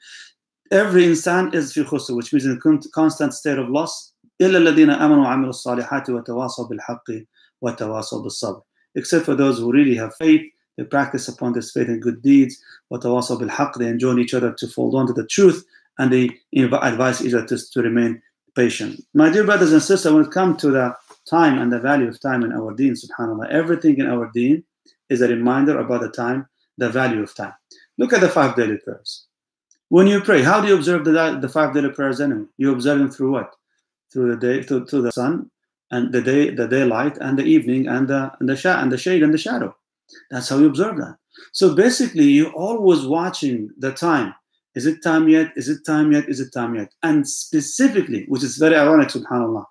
Every 0.72 1.04
insan 1.04 1.54
is 1.54 1.72
fi 1.72 1.82
khusr, 1.82 2.16
which 2.16 2.32
means 2.32 2.44
in 2.44 2.60
constant 2.92 3.34
state 3.34 3.58
of 3.58 3.68
loss 3.68 4.09
إلا 4.40 4.58
الذين 4.58 4.90
آمنوا 4.90 5.24
وعملوا 5.24 5.50
الصالحات 5.50 6.10
وتواصوا 6.10 6.68
بالحق 6.68 7.10
وتواصوا 7.60 8.22
بالصبر 8.22 8.62
except 8.98 9.24
for 9.24 9.34
those 9.34 9.58
who 9.58 9.72
really 9.72 9.96
have 9.96 10.14
faith 10.16 10.42
they 10.76 10.84
practice 10.84 11.28
upon 11.28 11.52
this 11.52 11.70
faith 11.72 11.88
and 11.88 12.02
good 12.02 12.22
deeds 12.22 12.62
وتواصوا 12.90 13.38
بالحق 13.38 13.78
they 13.78 13.88
enjoin 13.88 14.18
each 14.18 14.34
other 14.34 14.52
to 14.52 14.66
hold 14.76 14.94
on 14.94 15.06
to 15.06 15.12
the 15.12 15.26
truth 15.26 15.64
and 15.98 16.12
they 16.12 16.28
advise 16.82 17.24
each 17.24 17.32
other 17.32 17.46
to, 17.46 17.56
to 17.72 17.82
remain 17.82 18.20
patient 18.54 19.00
my 19.14 19.30
dear 19.30 19.44
brothers 19.44 19.72
and 19.72 19.82
sisters 19.82 20.12
when 20.12 20.24
it 20.24 20.30
comes 20.30 20.60
to 20.60 20.70
the 20.70 20.94
time 21.28 21.58
and 21.58 21.72
the 21.72 21.78
value 21.78 22.08
of 22.08 22.20
time 22.20 22.42
in 22.42 22.52
our 22.52 22.74
deen 22.74 22.94
subhanallah 22.94 23.48
everything 23.50 23.96
in 23.98 24.06
our 24.06 24.30
deen 24.34 24.62
is 25.08 25.22
a 25.22 25.28
reminder 25.28 25.78
about 25.78 26.02
the 26.02 26.10
time 26.10 26.46
the 26.78 26.90
value 26.90 27.22
of 27.22 27.34
time 27.34 27.54
look 27.98 28.12
at 28.12 28.20
the 28.20 28.28
five 28.28 28.54
daily 28.54 28.76
prayers 28.76 29.26
when 29.88 30.06
you 30.06 30.20
pray 30.20 30.42
how 30.42 30.60
do 30.60 30.68
you 30.68 30.74
observe 30.74 31.04
the, 31.04 31.38
the 31.40 31.48
five 31.48 31.72
daily 31.72 31.90
prayers 31.90 32.20
anyway 32.20 32.44
you 32.58 32.72
observe 32.72 32.98
them 32.98 33.10
through 33.10 33.32
what 33.32 33.54
Through 34.11 34.29
the 34.29 34.37
day 34.37 34.61
to 34.63 34.79
the 34.79 35.11
sun 35.11 35.49
and 35.91 36.11
the 36.11 36.21
day 36.21 36.49
the 36.49 36.67
daylight 36.67 37.17
and 37.17 37.37
the 37.37 37.43
evening 37.43 37.87
and 37.87 38.07
the 38.07 38.31
and 38.39 38.49
the 38.49 38.55
sh- 38.55 38.65
and 38.65 38.91
the 38.91 38.97
shade 38.97 39.23
and 39.23 39.33
the 39.33 39.37
shadow 39.37 39.75
that's 40.29 40.49
how 40.49 40.57
you 40.57 40.67
observe 40.67 40.97
that 40.97 41.15
so 41.53 41.75
basically 41.75 42.25
you're 42.25 42.53
always 42.53 43.05
watching 43.05 43.69
the 43.77 43.91
time 43.91 44.33
Is 44.73 44.85
it 44.85 45.03
time 45.03 45.27
yet? 45.27 45.51
Is 45.55 45.67
it 45.67 45.85
time 45.85 46.11
yet? 46.13 46.29
Is 46.29 46.39
it 46.39 46.53
time 46.53 46.75
yet? 46.75 46.93
And 47.03 47.27
specifically, 47.27 48.25
which 48.27 48.43
is 48.43 48.57
very 48.57 48.75
ironic, 48.75 49.09
subhanAllah, 49.09 49.65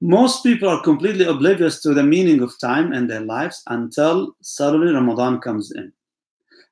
most 0.00 0.42
people 0.42 0.68
are 0.68 0.82
completely 0.82 1.24
oblivious 1.24 1.80
to 1.82 1.94
the 1.94 2.02
meaning 2.02 2.42
of 2.42 2.52
time 2.60 2.92
and 2.92 3.08
their 3.08 3.20
lives 3.20 3.62
until 3.68 4.36
suddenly 4.42 4.92
Ramadan 4.92 5.40
comes 5.40 5.72
in. 5.72 5.92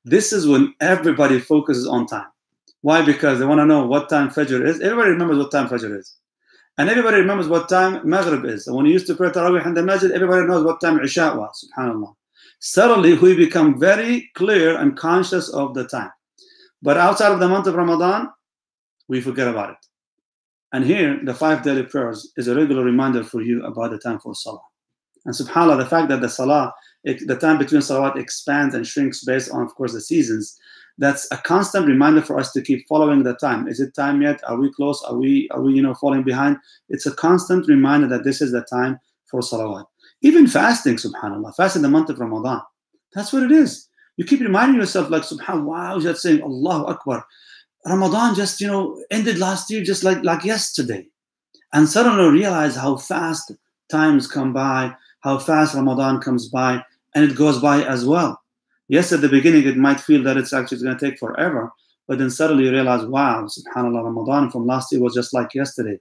This 0.04 0.32
is 0.32 0.46
when 0.46 0.74
everybody 0.80 1.40
focuses 1.40 1.86
on 1.86 2.06
time. 2.06 2.26
Why? 2.82 3.02
Because 3.04 3.38
they 3.38 3.46
want 3.46 3.58
to 3.58 3.66
know 3.66 3.86
what 3.86 4.08
time 4.08 4.28
Fajr 4.28 4.64
is. 4.64 4.80
Everybody 4.80 5.10
remembers 5.10 5.38
what 5.38 5.50
time 5.50 5.68
Fajr 5.68 5.98
is. 5.98 6.14
And 6.78 6.90
everybody 6.90 7.16
remembers 7.16 7.48
what 7.48 7.68
time 7.68 8.06
Maghrib 8.08 8.44
is. 8.44 8.66
And 8.66 8.76
when 8.76 8.84
you 8.86 8.92
used 8.92 9.06
to 9.06 9.14
pray 9.14 9.30
Tarawih 9.30 9.64
in 9.64 9.74
the 9.74 9.82
Masjid, 9.82 10.12
everybody 10.12 10.46
knows 10.46 10.62
what 10.62 10.80
time 10.80 11.00
Isha 11.00 11.34
was, 11.36 11.70
subhanAllah. 11.76 12.14
Suddenly, 12.58 13.14
we 13.14 13.34
become 13.34 13.78
very 13.78 14.30
clear 14.34 14.76
and 14.78 14.96
conscious 14.96 15.48
of 15.48 15.74
the 15.74 15.86
time. 15.86 16.10
But 16.82 16.98
outside 16.98 17.32
of 17.32 17.40
the 17.40 17.48
month 17.48 17.66
of 17.66 17.74
Ramadan, 17.74 18.28
we 19.08 19.20
forget 19.20 19.48
about 19.48 19.70
it. 19.70 19.76
And 20.72 20.84
here, 20.84 21.18
the 21.24 21.32
five 21.32 21.62
daily 21.62 21.84
prayers 21.84 22.32
is 22.36 22.48
a 22.48 22.54
regular 22.54 22.84
reminder 22.84 23.24
for 23.24 23.40
you 23.40 23.64
about 23.64 23.92
the 23.92 23.98
time 23.98 24.18
for 24.18 24.34
Salah. 24.34 24.60
And 25.24 25.34
subhanAllah, 25.34 25.78
the 25.78 25.86
fact 25.86 26.08
that 26.08 26.20
the 26.20 26.28
Salah, 26.28 26.74
the 27.04 27.38
time 27.40 27.58
between 27.58 27.80
Salawat 27.80 28.16
expands 28.16 28.74
and 28.74 28.86
shrinks 28.86 29.24
based 29.24 29.50
on, 29.50 29.62
of 29.62 29.74
course, 29.74 29.92
the 29.92 30.00
seasons, 30.00 30.58
that's 30.98 31.26
a 31.30 31.36
constant 31.36 31.86
reminder 31.86 32.22
for 32.22 32.38
us 32.38 32.52
to 32.52 32.62
keep 32.62 32.86
following 32.88 33.22
the 33.22 33.34
time. 33.34 33.68
Is 33.68 33.80
it 33.80 33.94
time 33.94 34.22
yet? 34.22 34.40
Are 34.48 34.56
we 34.56 34.72
close? 34.72 35.02
Are 35.02 35.16
we, 35.16 35.48
are 35.50 35.60
we, 35.60 35.74
you 35.74 35.82
know, 35.82 35.94
falling 35.94 36.22
behind? 36.22 36.56
It's 36.88 37.06
a 37.06 37.14
constant 37.14 37.68
reminder 37.68 38.08
that 38.08 38.24
this 38.24 38.40
is 38.40 38.52
the 38.52 38.62
time 38.62 38.98
for 39.26 39.40
Salawat. 39.40 39.84
Even 40.22 40.46
fasting, 40.46 40.96
subhanAllah, 40.96 41.54
fasting 41.54 41.82
the 41.82 41.88
month 41.88 42.08
of 42.08 42.18
Ramadan. 42.18 42.62
That's 43.14 43.32
what 43.32 43.42
it 43.42 43.52
is. 43.52 43.88
You 44.16 44.24
keep 44.24 44.40
reminding 44.40 44.80
yourself, 44.80 45.10
like, 45.10 45.22
subhanAllah, 45.22 45.64
wow, 45.64 46.00
just 46.00 46.22
saying, 46.22 46.42
Allahu 46.42 46.86
Akbar. 46.86 47.26
Ramadan 47.84 48.34
just, 48.34 48.60
you 48.60 48.66
know, 48.66 49.02
ended 49.10 49.38
last 49.38 49.70
year 49.70 49.84
just 49.84 50.02
like, 50.02 50.22
like 50.24 50.44
yesterday. 50.44 51.06
And 51.74 51.88
suddenly 51.88 52.30
realize 52.30 52.74
how 52.74 52.96
fast 52.96 53.52
times 53.90 54.26
come 54.26 54.52
by, 54.52 54.94
how 55.20 55.38
fast 55.38 55.74
Ramadan 55.74 56.20
comes 56.20 56.48
by, 56.48 56.82
and 57.14 57.30
it 57.30 57.36
goes 57.36 57.58
by 57.60 57.84
as 57.84 58.06
well. 58.06 58.40
Yes, 58.88 59.12
at 59.12 59.20
the 59.20 59.28
beginning, 59.28 59.66
it 59.66 59.76
might 59.76 60.00
feel 60.00 60.22
that 60.22 60.36
it's 60.36 60.52
actually 60.52 60.82
going 60.82 60.96
to 60.96 61.10
take 61.10 61.18
forever, 61.18 61.72
but 62.06 62.18
then 62.18 62.30
suddenly 62.30 62.64
you 62.64 62.70
realize, 62.70 63.04
wow, 63.04 63.46
subhanAllah, 63.46 64.04
Ramadan 64.04 64.50
from 64.50 64.66
last 64.66 64.92
year 64.92 65.00
was 65.00 65.14
just 65.14 65.34
like 65.34 65.54
yesterday. 65.54 65.98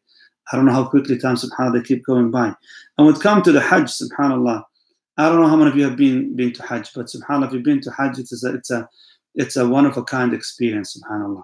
I 0.51 0.55
don't 0.55 0.65
know 0.65 0.73
how 0.73 0.85
quickly 0.85 1.17
time, 1.17 1.35
subhanAllah, 1.35 1.73
they 1.73 1.81
keep 1.81 2.05
going 2.05 2.29
by. 2.29 2.53
And 2.97 3.07
when 3.07 3.15
it 3.15 3.21
comes 3.21 3.43
to 3.45 3.51
the 3.51 3.61
Hajj, 3.61 3.85
subhanAllah, 3.85 4.63
I 5.17 5.29
don't 5.29 5.41
know 5.41 5.47
how 5.47 5.55
many 5.55 5.71
of 5.71 5.77
you 5.77 5.83
have 5.85 5.97
been 5.97 6.35
been 6.35 6.53
to 6.53 6.63
Hajj, 6.63 6.91
but 6.93 7.07
subhanAllah, 7.07 7.47
if 7.47 7.53
you've 7.53 7.63
been 7.63 7.81
to 7.81 7.91
Hajj, 7.91 8.19
it's 8.19 8.43
a, 8.43 8.53
it's 8.53 8.69
a, 8.69 8.87
it's 9.33 9.55
a 9.55 9.67
one 9.67 9.85
of 9.85 9.97
a 9.97 10.03
kind 10.03 10.33
experience, 10.33 10.95
subhanAllah. 10.95 11.43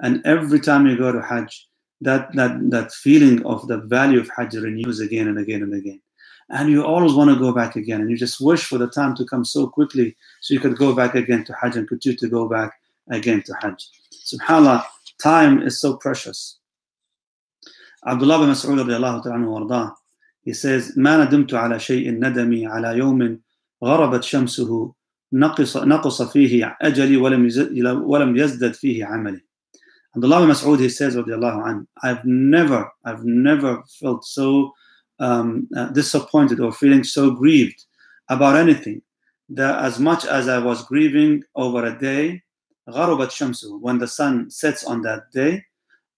And 0.00 0.20
every 0.26 0.58
time 0.58 0.86
you 0.86 0.96
go 0.96 1.12
to 1.12 1.22
Hajj, 1.22 1.68
that, 2.00 2.34
that, 2.34 2.58
that 2.70 2.92
feeling 2.92 3.44
of 3.46 3.68
the 3.68 3.78
value 3.78 4.18
of 4.18 4.28
Hajj 4.36 4.54
renews 4.54 4.98
again 4.98 5.28
and 5.28 5.38
again 5.38 5.62
and 5.62 5.74
again 5.74 6.00
And 6.49 6.69
you 6.69 6.85
always 6.85 7.13
want 7.13 7.29
to 7.29 7.35
go 7.37 7.51
back 7.51 7.75
again. 7.75 8.01
And 8.01 8.09
you 8.09 8.17
just 8.17 8.39
wish 8.39 8.65
for 8.65 8.77
the 8.77 8.87
time 8.87 9.15
to 9.15 9.25
come 9.25 9.43
so 9.43 9.67
quickly 9.67 10.15
so 10.41 10.53
you 10.53 10.59
could 10.59 10.77
go 10.77 10.95
back 10.95 11.15
again 11.15 11.43
to 11.45 11.53
Hajj 11.61 11.75
and 11.75 11.87
continue 11.87 12.17
to 12.17 12.27
go 12.29 12.47
back 12.47 12.71
again 13.09 13.43
to 13.43 13.53
Hajj. 13.61 13.85
SubhanAllah, 14.33 14.85
time 15.21 15.61
is 15.61 15.81
so 15.81 15.97
precious. 15.97 16.59
Abdullah 18.05 18.39
bin 18.39 18.49
Mas'ud 18.49 18.77
radiallahu 18.77 19.23
ta'ala 19.23 19.45
wardah, 19.45 19.93
he 20.43 20.53
says, 20.53 20.93
ما 20.97 21.25
ندمت 21.25 21.53
على 21.53 21.79
شيء 21.79 22.11
ندمي 22.11 22.67
على 22.67 22.97
يوم 22.97 23.39
غربت 23.83 24.23
شمسه 24.23 24.93
نقص 25.33 25.77
نقص 25.77 26.21
فيه 26.21 26.77
أجلي 26.81 27.17
ولم 27.17 27.49
ولم 28.03 28.37
يزدد 28.37 28.73
فيه 28.73 29.05
عملي. 29.05 29.41
Abdullah 30.15 30.39
bin 30.39 30.49
Mas'ud, 30.49 30.79
he 30.79 30.89
says, 30.89 31.17
radiallahu 31.17 31.85
I've 32.01 32.23
never, 32.23 32.89
I've 33.03 33.25
never 33.25 33.83
felt 33.99 34.23
so 34.23 34.71
um, 35.19 35.67
uh, 35.75 35.87
disappointed 35.87 36.59
or 36.59 36.71
feeling 36.71 37.03
so 37.03 37.31
grieved 37.31 37.85
about 38.29 38.55
anything 38.55 39.01
that 39.49 39.83
as 39.83 39.99
much 39.99 40.25
as 40.25 40.47
I 40.47 40.59
was 40.59 40.85
grieving 40.85 41.43
over 41.55 41.85
a 41.85 41.97
day, 41.97 42.41
غربت 42.89 43.31
شمسه, 43.31 43.79
when 43.81 43.97
the 43.97 44.07
sun 44.07 44.49
sets 44.49 44.83
on 44.83 45.01
that 45.01 45.31
day, 45.33 45.63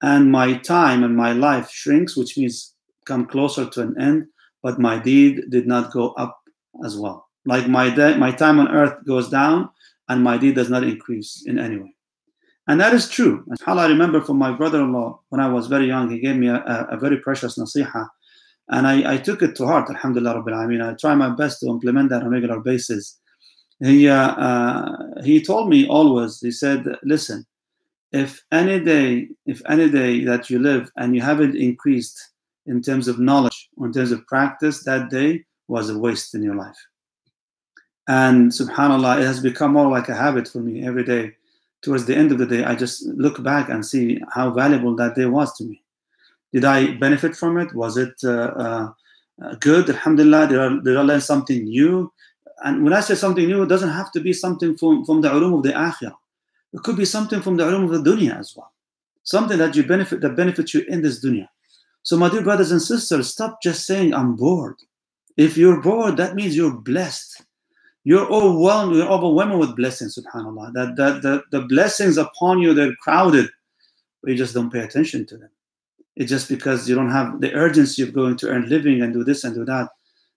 and 0.02 0.32
my 0.32 0.54
time 0.54 1.04
and 1.04 1.16
my 1.16 1.34
life 1.34 1.70
shrinks, 1.70 2.16
which 2.16 2.38
means 2.38 2.74
come 3.06 3.26
closer 3.26 3.66
to 3.66 3.82
an 3.82 4.00
end, 4.00 4.28
but 4.62 4.80
my 4.80 4.98
deed 5.00 5.50
did 5.50 5.68
not 5.68 5.92
go 5.92 6.12
up 6.12 6.40
as 6.86 6.98
well. 6.98 7.28
Like 7.46 7.68
my 7.68 7.90
day, 7.90 8.16
my 8.16 8.32
time 8.32 8.60
on 8.60 8.68
earth 8.70 8.96
goes 9.06 9.30
down, 9.30 9.70
and 10.08 10.24
my 10.24 10.38
deed 10.38 10.56
does 10.56 10.70
not 10.70 10.84
increase 10.84 11.44
in 11.46 11.60
any 11.60 11.78
way. 11.78 11.96
And 12.68 12.80
that 12.80 12.94
is 12.94 13.10
true. 13.10 13.44
And 13.48 13.80
I 13.80 13.88
remember 13.88 14.22
from 14.22 14.38
my 14.38 14.52
brother-in-law 14.52 15.22
when 15.30 15.42
I 15.42 15.50
was 15.50 15.68
very 15.68 15.88
young, 15.88 16.10
he 16.10 16.20
gave 16.20 16.36
me 16.36 16.48
a, 16.48 16.58
a, 16.58 16.88
a 16.92 16.98
very 16.98 17.18
precious 17.18 17.58
nasiha. 17.58 18.08
and 18.69 18.87
I, 18.87 19.15
I, 19.15 19.17
took 19.19 19.43
it 19.43 19.55
to 19.57 19.67
heart, 19.67 19.91
alhamdulillah 19.91 20.37
rabbil 20.37 20.55
alameen. 20.55 20.89
I 20.89 20.95
try 20.95 21.15
my 21.15 21.29
best 21.29 21.61
to 21.61 21.67
implement 21.67 22.09
that 22.11 22.23
on 22.23 22.29
a 22.29 22.31
regular 22.31 22.61
basis. 22.61 23.19
He, 23.81 24.09
uh, 24.09 24.15
uh, 24.17 25.23
he 25.23 25.43
told 25.43 25.69
me 25.69 25.87
always, 25.87 26.41
he 26.41 26.51
said, 26.51 26.87
listen, 27.03 27.45
if 28.13 28.43
any 28.53 28.81
day, 28.81 29.29
if 29.45 29.61
any 29.69 29.91
day 29.91 30.25
that 30.25 30.49
you 30.49 30.59
live 30.59 30.91
and 30.97 31.15
you 31.15 31.21
haven't 31.21 31.57
increased 31.57 32.19
in 32.67 32.81
terms 32.81 33.09
of 33.09 33.19
knowledge 33.19 33.69
or 33.77 33.87
in 33.87 33.93
terms 33.93 34.13
of 34.13 34.27
practice, 34.27 34.85
that 34.85 35.11
day 35.11 35.45
was 35.69 35.91
a 35.91 35.99
waste 35.99 36.35
in 36.35 36.43
your 36.43 36.55
life. 36.55 36.79
And 38.09 38.51
subhanAllah, 38.51 39.21
it 39.21 39.25
has 39.25 39.41
become 39.41 39.73
more 39.73 39.91
like 39.91 40.09
a 40.09 40.15
habit 40.15 40.49
for 40.49 40.61
me 40.61 40.87
every 40.87 41.05
day 41.05 41.35
towards 41.85 42.07
the 42.07 42.17
end 42.17 42.33
of 42.33 42.39
the 42.39 42.47
day, 42.47 42.65
I 42.65 42.75
just 42.75 43.07
look 43.07 43.43
back 43.43 43.69
and 43.69 43.85
see 43.85 44.19
how 44.33 44.51
valuable 44.51 44.97
that 44.97 45.15
day 45.15 45.27
was 45.27 45.55
to 45.59 45.65
me. 45.65 45.84
Did 46.55 46.65
I 46.65 46.95
benefit 46.95 47.37
from 47.37 47.59
it? 47.59 47.75
Was 47.75 47.99
it 47.99 48.15
uh, 48.25 48.89
uh, 49.43 49.55
good? 49.61 49.91
Alhamdulillah. 49.91 50.49
Did 50.49 50.59
I, 50.59 50.69
did 50.83 50.97
I 50.97 51.03
learn 51.03 51.21
something 51.21 51.65
new? 51.65 52.11
And 52.65 52.83
when 52.83 52.95
I 52.95 53.01
say 53.01 53.15
something 53.17 53.47
new, 53.47 53.63
it 53.65 53.69
doesn't 53.69 53.91
have 53.91 54.11
to 54.13 54.21
be 54.21 54.33
something 54.33 54.77
from, 54.77 55.05
from 55.05 55.21
the 55.21 55.29
ulum 55.29 55.59
of 55.59 55.63
the 55.65 55.73
akhirah. 55.73 56.15
It 56.73 56.83
could 56.83 56.97
be 56.97 57.05
something 57.05 57.43
from 57.43 57.57
the 57.57 57.65
ulum 57.65 57.85
of 57.85 57.91
the 57.91 58.11
dunya 58.11 58.39
as 58.39 58.55
well. 58.57 58.73
Something 59.25 59.59
that 59.59 59.77
you 59.77 59.83
benefit 59.85 60.21
that 60.23 60.37
benefits 60.37 60.73
you 60.73 60.83
in 60.89 61.03
this 61.03 61.23
dunya. 61.23 61.49
So, 62.03 62.17
my 62.17 62.31
dear 62.31 62.43
brothers 62.43 62.71
and 62.71 62.81
sisters, 62.81 63.31
stop 63.31 63.61
just 63.63 63.87
saying 63.87 64.15
I'm 64.15 64.37
bored. 64.37 64.77
If 65.37 65.57
you're 65.57 65.83
bored, 65.83 66.17
that 66.19 66.35
means 66.35 66.57
you're 66.57 66.77
blessed 66.77 67.45
you're 68.05 68.31
overwhelmed, 68.31 68.95
you're 68.95 69.11
overwhelmed 69.11 69.59
with 69.59 69.77
blessings, 69.77 70.17
subhanAllah. 70.17 70.75
That, 70.75 70.97
that 70.97 71.23
the, 71.23 71.43
the 71.51 71.63
blessings 71.63 72.19
upon 72.19 72.61
you, 72.61 72.75
they're 72.75 72.95
crowded, 72.97 73.49
but 74.23 74.31
you 74.31 74.37
just 74.37 74.55
don't 74.55 74.71
pay 74.71 74.81
attention 74.81 75.25
to 75.27 75.39
them. 75.39 75.49
It's 76.17 76.31
just 76.31 76.49
because 76.49 76.89
you 76.89 76.95
don't 76.95 77.11
have 77.11 77.41
the 77.41 77.53
urgency 77.55 78.03
of 78.03 78.13
going 78.13 78.37
to 78.39 78.49
earn 78.49 78.69
living 78.69 79.03
and 79.03 79.13
do 79.13 79.25
this 79.25 79.45
and 79.45 79.55
do 79.55 79.65
that, 79.65 79.89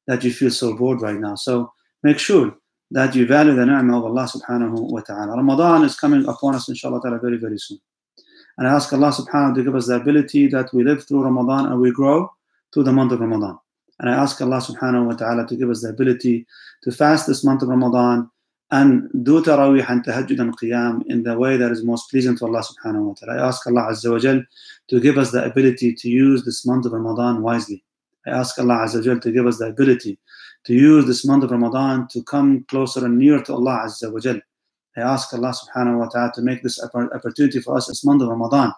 that 0.07 0.23
you 0.23 0.33
feel 0.33 0.51
so 0.51 0.75
bored 0.75 1.01
right 1.01 1.19
now. 1.19 1.35
So 1.35 1.71
make 2.03 2.19
sure 2.19 2.55
that 2.91 3.15
you 3.15 3.27
value 3.27 3.53
the 3.53 3.65
ni'mah 3.65 3.97
of 3.97 4.05
Allah 4.05 4.27
subhanahu 4.27 4.91
wa 4.91 5.01
ta'ala. 5.01 5.35
Ramadan 5.35 5.83
is 5.83 5.95
coming 5.95 6.25
upon 6.25 6.55
us, 6.55 6.69
inshallah 6.69 7.01
ta'ala, 7.01 7.19
very, 7.19 7.37
very 7.37 7.59
soon. 7.59 7.79
And 8.57 8.67
I 8.67 8.73
ask 8.73 8.91
Allah 8.91 9.11
subhanahu 9.11 9.55
to 9.55 9.63
give 9.63 9.75
us 9.75 9.87
the 9.87 9.95
ability 9.95 10.47
that 10.47 10.73
we 10.73 10.83
live 10.83 11.05
through 11.05 11.23
Ramadan 11.23 11.71
and 11.71 11.79
we 11.79 11.91
grow 11.91 12.31
through 12.73 12.83
the 12.83 12.93
month 12.93 13.11
of 13.11 13.19
Ramadan. 13.19 13.59
And 13.99 14.09
I 14.09 14.13
ask 14.13 14.41
Allah 14.41 14.57
subhanahu 14.57 15.05
wa 15.05 15.13
ta'ala 15.13 15.45
to 15.47 15.55
give 15.55 15.69
us 15.69 15.81
the 15.81 15.89
ability 15.89 16.45
to 16.83 16.91
fast 16.91 17.27
this 17.27 17.43
month 17.43 17.61
of 17.61 17.69
Ramadan 17.69 18.29
and 18.71 19.09
do 19.23 19.41
tarawih 19.41 19.89
and 19.89 20.03
tahajjud 20.03 20.39
and 20.39 20.57
qiyam 20.59 21.01
in 21.07 21.23
the 21.23 21.37
way 21.37 21.55
that 21.57 21.71
is 21.71 21.83
most 21.83 22.09
pleasing 22.09 22.37
to 22.37 22.45
Allah 22.45 22.63
subhanahu 22.63 23.07
wa 23.07 23.13
ta'ala. 23.13 23.41
I 23.41 23.47
ask 23.47 23.65
Allah 23.67 23.87
azza 23.91 24.11
wa 24.11 24.19
jal 24.19 24.43
to 24.89 24.99
give 24.99 25.17
us 25.17 25.31
the 25.31 25.43
ability 25.45 25.93
to 25.93 26.09
use 26.09 26.43
this 26.43 26.65
month 26.65 26.85
of 26.85 26.91
Ramadan 26.91 27.41
wisely. 27.41 27.83
I 28.25 28.31
ask 28.31 28.59
Allah 28.59 28.85
azza 28.85 28.97
wa 28.97 29.03
jal 29.03 29.19
to 29.19 29.31
give 29.31 29.47
us 29.47 29.59
the 29.59 29.67
ability 29.67 30.19
to 30.65 30.73
use 30.73 31.05
this 31.05 31.25
month 31.25 31.45
of 31.45 31.51
Ramadan 31.51 32.07
to 32.09 32.21
come 32.23 32.65
closer 32.67 33.05
and 33.05 33.17
nearer 33.17 33.41
to 33.43 33.53
Allah 33.53 33.83
azza 33.85 34.11
wa 34.11 34.19
jal. 34.19 34.39
I 34.97 35.01
ask 35.01 35.33
Allah 35.33 35.53
subhanahu 35.53 35.99
wa 35.99 36.07
ta'ala 36.07 36.31
to 36.35 36.41
make 36.41 36.63
this 36.63 36.83
opportunity 36.83 37.61
for 37.61 37.77
us 37.77 37.87
this 37.87 38.03
month 38.03 38.21
of 38.21 38.29
Ramadan, 38.29 38.73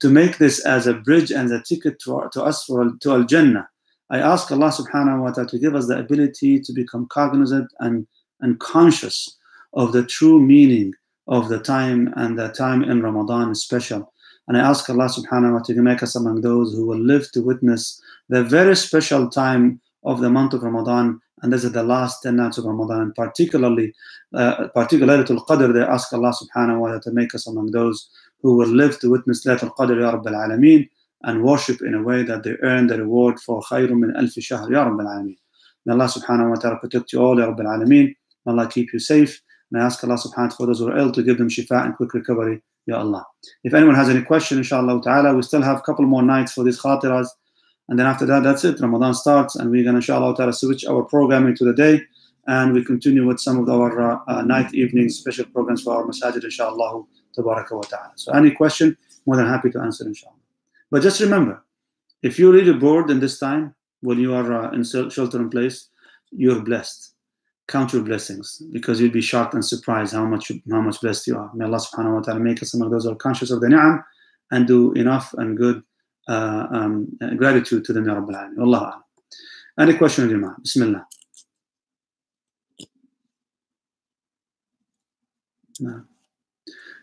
to 0.00 0.10
make 0.10 0.38
this 0.38 0.64
as 0.66 0.86
a 0.86 0.94
bridge 0.94 1.30
and 1.30 1.50
a 1.52 1.62
ticket 1.62 2.00
to, 2.00 2.28
to 2.32 2.42
us 2.42 2.64
for 2.64 2.92
to 3.00 3.12
Al 3.12 3.24
Jannah 3.24 3.68
I 4.12 4.18
ask 4.18 4.52
Allah 4.52 4.68
subhanahu 4.68 5.22
wa 5.22 5.30
ta'ala 5.30 5.48
to 5.48 5.58
give 5.58 5.74
us 5.74 5.86
the 5.86 5.98
ability 5.98 6.60
to 6.60 6.72
become 6.74 7.06
cognizant 7.08 7.72
and, 7.80 8.06
and 8.41 8.59
conscious 8.59 9.37
of 9.73 9.91
the 9.91 10.05
true 10.05 10.39
meaning 10.39 10.93
of 11.27 11.49
the 11.49 11.59
time 11.59 12.13
and 12.15 12.37
the 12.37 12.49
time 12.49 12.83
in 12.83 13.01
Ramadan 13.01 13.51
is 13.51 13.61
special. 13.61 14.13
And 14.47 14.57
I 14.57 14.61
ask 14.61 14.89
Allah 14.89 15.09
subhanahu 15.09 15.53
wa 15.53 15.59
ta'ala 15.59 15.75
to 15.75 15.81
make 15.81 16.01
us 16.01 16.15
among 16.15 16.41
those 16.41 16.73
who 16.73 16.85
will 16.85 16.99
live 16.99 17.31
to 17.33 17.41
witness 17.41 18.01
the 18.29 18.43
very 18.43 18.75
special 18.75 19.29
time 19.29 19.81
of 20.03 20.21
the 20.21 20.29
month 20.29 20.53
of 20.53 20.63
Ramadan, 20.63 21.19
and 21.41 21.51
this 21.51 21.65
is 21.65 21.73
the 21.73 21.83
last 21.83 22.23
10 22.23 22.37
nights 22.37 22.57
of 22.57 22.65
Ramadan, 22.65 23.01
and 23.01 23.15
particularly, 23.15 23.93
uh, 24.33 24.69
particularly 24.73 25.23
Laylatul 25.23 25.45
Qadr, 25.45 25.73
they 25.73 25.81
ask 25.81 26.13
Allah 26.13 26.33
subhanahu 26.33 26.79
wa 26.79 26.87
ta'ala 26.87 27.01
to 27.01 27.11
make 27.11 27.35
us 27.35 27.45
among 27.45 27.71
those 27.71 28.09
who 28.41 28.55
will 28.55 28.69
live 28.69 28.99
to 28.99 29.09
witness 29.09 29.45
Laylatul 29.45 29.75
Qadr, 29.75 29.99
Ya 29.99 30.11
Rabbil 30.13 30.33
Alameen 30.33 30.89
and 31.23 31.43
worship 31.43 31.81
in 31.81 31.93
a 31.95 32.01
way 32.03 32.23
that 32.23 32.43
they 32.43 32.55
earn 32.63 32.87
the 32.87 32.97
reward 32.97 33.39
for 33.39 33.61
خير 33.61 33.93
من 33.93 34.15
ألف 34.17 34.39
شهر 34.39 34.71
يا 34.71 34.83
رب 34.83 34.99
العالمين. 34.99 35.37
May 35.85 35.93
Allah 35.93 36.05
subhanahu 36.05 36.49
wa 36.49 36.55
ta'ala 36.55 36.77
protect 36.79 37.13
you 37.13 37.21
all, 37.21 37.39
Ya 37.39 37.47
Rabbil 37.47 37.65
Alameen. 37.65 38.15
May 38.46 38.52
Allah 38.52 38.68
keep 38.68 38.92
you 38.92 38.98
safe. 38.98 39.40
And 39.70 39.82
I 39.82 39.86
ask 39.86 40.02
Allah 40.04 40.14
subhanahu 40.14 40.28
wa 40.28 40.34
ta'ala 40.34 40.50
for 40.56 40.66
those 40.66 40.78
who 40.80 40.88
are 40.88 40.98
ill 40.98 41.12
to 41.12 41.22
give 41.22 41.38
them 41.38 41.48
shifa 41.48 41.84
and 41.84 41.96
quick 41.96 42.14
recovery. 42.14 42.62
Ya 42.86 42.98
Allah. 42.98 43.24
If 43.64 43.74
anyone 43.74 43.94
has 43.94 44.08
any 44.08 44.22
question, 44.22 44.58
inshallah 44.58 45.02
ta'ala, 45.02 45.34
we 45.34 45.42
still 45.42 45.62
have 45.62 45.78
a 45.78 45.82
couple 45.82 46.04
more 46.04 46.22
nights 46.22 46.52
for 46.52 46.64
these 46.64 46.80
khatiras. 46.80 47.28
And 47.88 47.98
then 47.98 48.06
after 48.06 48.26
that, 48.26 48.42
that's 48.42 48.64
it. 48.64 48.80
Ramadan 48.80 49.14
starts, 49.14 49.56
and 49.56 49.70
we're 49.70 49.82
going 49.84 49.94
to, 49.94 49.98
inshallah 49.98 50.36
ta'ala, 50.36 50.52
switch 50.52 50.84
our 50.84 51.02
programming 51.02 51.54
to 51.56 51.64
the 51.64 51.72
day. 51.72 52.02
And 52.46 52.72
we 52.72 52.84
continue 52.84 53.24
with 53.26 53.38
some 53.38 53.58
of 53.58 53.68
our 53.68 54.00
uh, 54.00 54.18
uh, 54.26 54.42
night, 54.42 54.74
evening 54.74 55.08
special 55.10 55.44
programs 55.46 55.82
for 55.82 55.94
our 55.94 56.04
masajid, 56.04 56.42
inshallah. 56.42 57.04
Ta'ala. 57.34 58.12
So, 58.16 58.32
any 58.32 58.50
question, 58.50 58.96
more 59.26 59.36
than 59.36 59.46
happy 59.46 59.70
to 59.70 59.80
answer, 59.80 60.04
inshallah. 60.04 60.36
But 60.90 61.02
just 61.02 61.20
remember, 61.20 61.64
if 62.22 62.38
you're 62.38 62.52
really 62.52 62.74
bored 62.74 63.10
in 63.10 63.20
this 63.20 63.38
time, 63.38 63.74
when 64.00 64.18
you 64.18 64.34
are 64.34 64.52
uh, 64.52 64.72
in 64.72 64.84
shelter 64.84 65.40
in 65.40 65.48
place, 65.48 65.88
you're 66.30 66.60
blessed. 66.60 67.11
Count 67.72 67.94
your 67.94 68.02
blessings 68.02 68.62
because 68.70 69.00
you'll 69.00 69.10
be 69.10 69.22
shocked 69.22 69.54
and 69.54 69.64
surprised 69.64 70.12
how 70.12 70.26
much 70.26 70.52
how 70.70 70.82
much 70.82 71.00
blessed 71.00 71.26
you 71.26 71.38
are. 71.38 71.50
May 71.54 71.64
Allah 71.64 71.78
subhanahu 71.78 72.16
wa 72.16 72.20
ta'ala 72.20 72.40
make 72.40 72.60
us 72.62 72.74
among 72.74 72.90
those 72.90 73.04
who 73.04 73.12
are 73.12 73.22
conscious 73.26 73.50
of 73.50 73.62
the 73.62 73.68
ni'am 73.70 74.04
and 74.50 74.66
do 74.66 74.92
enough 74.92 75.32
and 75.38 75.56
good 75.56 75.82
uh, 76.28 76.66
um, 76.70 77.18
gratitude 77.38 77.82
to 77.86 77.94
them, 77.94 78.04
Ya 78.06 78.14
Rabbil 78.14 78.36
Alameen. 78.36 78.60
Allah 78.60 79.02
Any 79.78 79.94
question, 79.94 80.28
Jama'ah? 80.28 80.62
Bismillah. 80.62 81.06
No. 85.80 86.02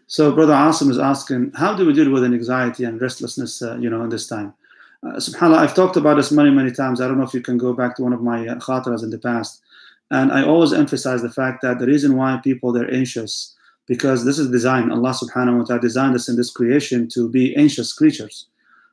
So, 0.06 0.32
Brother 0.32 0.54
Asim 0.54 0.92
is 0.92 1.00
asking, 1.00 1.52
how 1.56 1.76
do 1.76 1.86
we 1.86 1.94
deal 1.94 2.12
with 2.12 2.24
anxiety 2.24 2.84
and 2.84 3.02
restlessness, 3.02 3.62
uh, 3.64 3.76
you 3.78 3.90
know, 3.90 4.04
in 4.04 4.10
this 4.10 4.28
time? 4.28 4.54
Uh, 5.02 5.16
SubhanAllah, 5.16 5.58
I've 5.58 5.76
talked 5.76 5.98
about 5.98 6.18
this 6.18 6.32
many, 6.32 6.52
many 6.52 6.72
times. 6.72 7.02
I 7.02 7.08
don't 7.08 7.18
know 7.18 7.24
if 7.24 7.34
you 7.34 7.42
can 7.42 7.58
go 7.58 7.74
back 7.74 7.96
to 7.96 8.04
one 8.04 8.14
of 8.14 8.22
my 8.22 8.48
uh, 8.48 8.54
in 8.54 9.10
the 9.10 9.20
past. 9.24 9.62
And 10.11 10.33
I 10.33 10.45
always 10.45 10.73
emphasize 10.73 11.23
the 11.23 11.31
fact 11.31 11.63
that 11.63 11.79
the 11.79 11.87
reason 11.87 12.17
why 12.17 12.41
people, 12.43 12.73
they're 12.73 12.93
anxious, 12.93 13.55
because 13.87 14.25
this 14.25 14.39
is 14.39 14.51
design. 14.51 14.91
Allah 14.91 15.11
subhanahu 15.11 15.59
wa 15.59 15.65
ta'ala 15.65 15.81
designed 15.81 16.15
us 16.15 16.29
in 16.29 16.37
this 16.37 16.51
creation 16.51 17.09
to 17.09 17.29
be 17.29 17.55
anxious 17.57 17.93
creatures. 17.93 18.47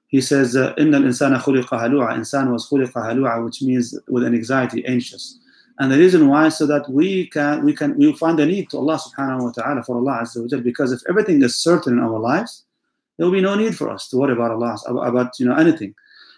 He 0.07 0.19
says, 0.19 0.55
uh, 0.55 0.73
إِنَّ 0.75 0.93
الْإِنسَانَ 0.93 1.39
خُلِقَ 1.41 1.67
هَلُوعًا 1.67 2.17
Insan 2.17 2.51
was 2.51 2.67
خُلِقَ 2.69 2.91
هَلُوعًا, 2.91 3.45
which 3.45 3.61
means 3.61 3.97
with 4.09 4.23
an 4.23 4.33
anxiety, 4.33 4.85
anxious. 4.85 5.39
And 5.79 5.91
the 5.91 5.97
reason 5.97 6.27
why 6.27 6.49
so 6.49 6.67
that 6.67 6.87
we 6.89 7.27
can 7.27 7.65
we 7.65 7.73
can 7.73 7.97
we 7.97 8.13
find 8.13 8.37
the 8.37 8.45
need 8.45 8.69
to 8.69 8.77
Allah 8.77 8.99
subhanahu 8.99 9.43
wa 9.45 9.51
ta'ala 9.51 9.83
for 9.83 9.95
Allah 9.95 10.21
Azza 10.21 10.37
wa 10.39 10.59
because 10.61 10.91
if 10.91 11.01
everything 11.09 11.41
is 11.41 11.57
certain 11.57 11.93
in 11.93 12.03
our 12.03 12.19
lives, 12.19 12.65
there 13.17 13.25
will 13.25 13.33
be 13.33 13.41
no 13.41 13.55
need 13.55 13.75
for 13.75 13.89
us 13.89 14.07
to 14.09 14.17
worry 14.17 14.33
about 14.33 14.51
Allah 14.51 14.77
about 14.87 15.39
you 15.39 15.47
know 15.47 15.55
anything. 15.55 15.95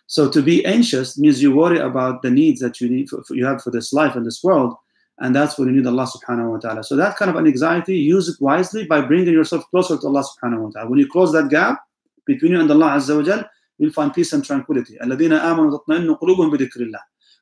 So 0.08 0.28
to 0.30 0.42
be 0.42 0.64
anxious 0.64 1.18
means 1.18 1.42
you 1.42 1.54
worry 1.54 1.78
about 1.78 2.22
the 2.22 2.30
needs 2.30 2.60
that 2.60 2.80
you 2.80 2.88
need 2.88 3.10
for, 3.10 3.22
you 3.30 3.44
have 3.44 3.62
for 3.62 3.70
this 3.70 3.92
life 3.92 4.16
and 4.16 4.24
this 4.24 4.42
world, 4.42 4.74
and 5.18 5.36
that's 5.36 5.58
when 5.58 5.68
you 5.68 5.74
need 5.74 5.86
Allah 5.86 6.06
subhanahu 6.06 6.50
wa 6.50 6.58
ta'ala. 6.58 6.82
So 6.82 6.96
that 6.96 7.16
kind 7.16 7.30
of 7.30 7.36
an 7.36 7.46
anxiety, 7.46 7.98
use 7.98 8.26
it 8.28 8.40
wisely 8.40 8.86
by 8.86 9.02
bringing 9.02 9.34
yourself 9.34 9.64
closer 9.70 9.98
to 9.98 10.06
Allah 10.06 10.24
subhanahu 10.24 10.62
wa 10.62 10.70
ta'ala. 10.70 10.88
When 10.88 10.98
you 10.98 11.08
close 11.08 11.32
that 11.32 11.50
gap 11.50 11.84
between 12.24 12.52
you 12.52 12.60
and 12.60 12.70
Allah 12.70 12.96
Azza 12.96 13.22
wa 13.22 13.42
you'll 13.76 13.92
find 13.92 14.14
peace 14.14 14.32
and 14.32 14.42
tranquility. 14.42 14.96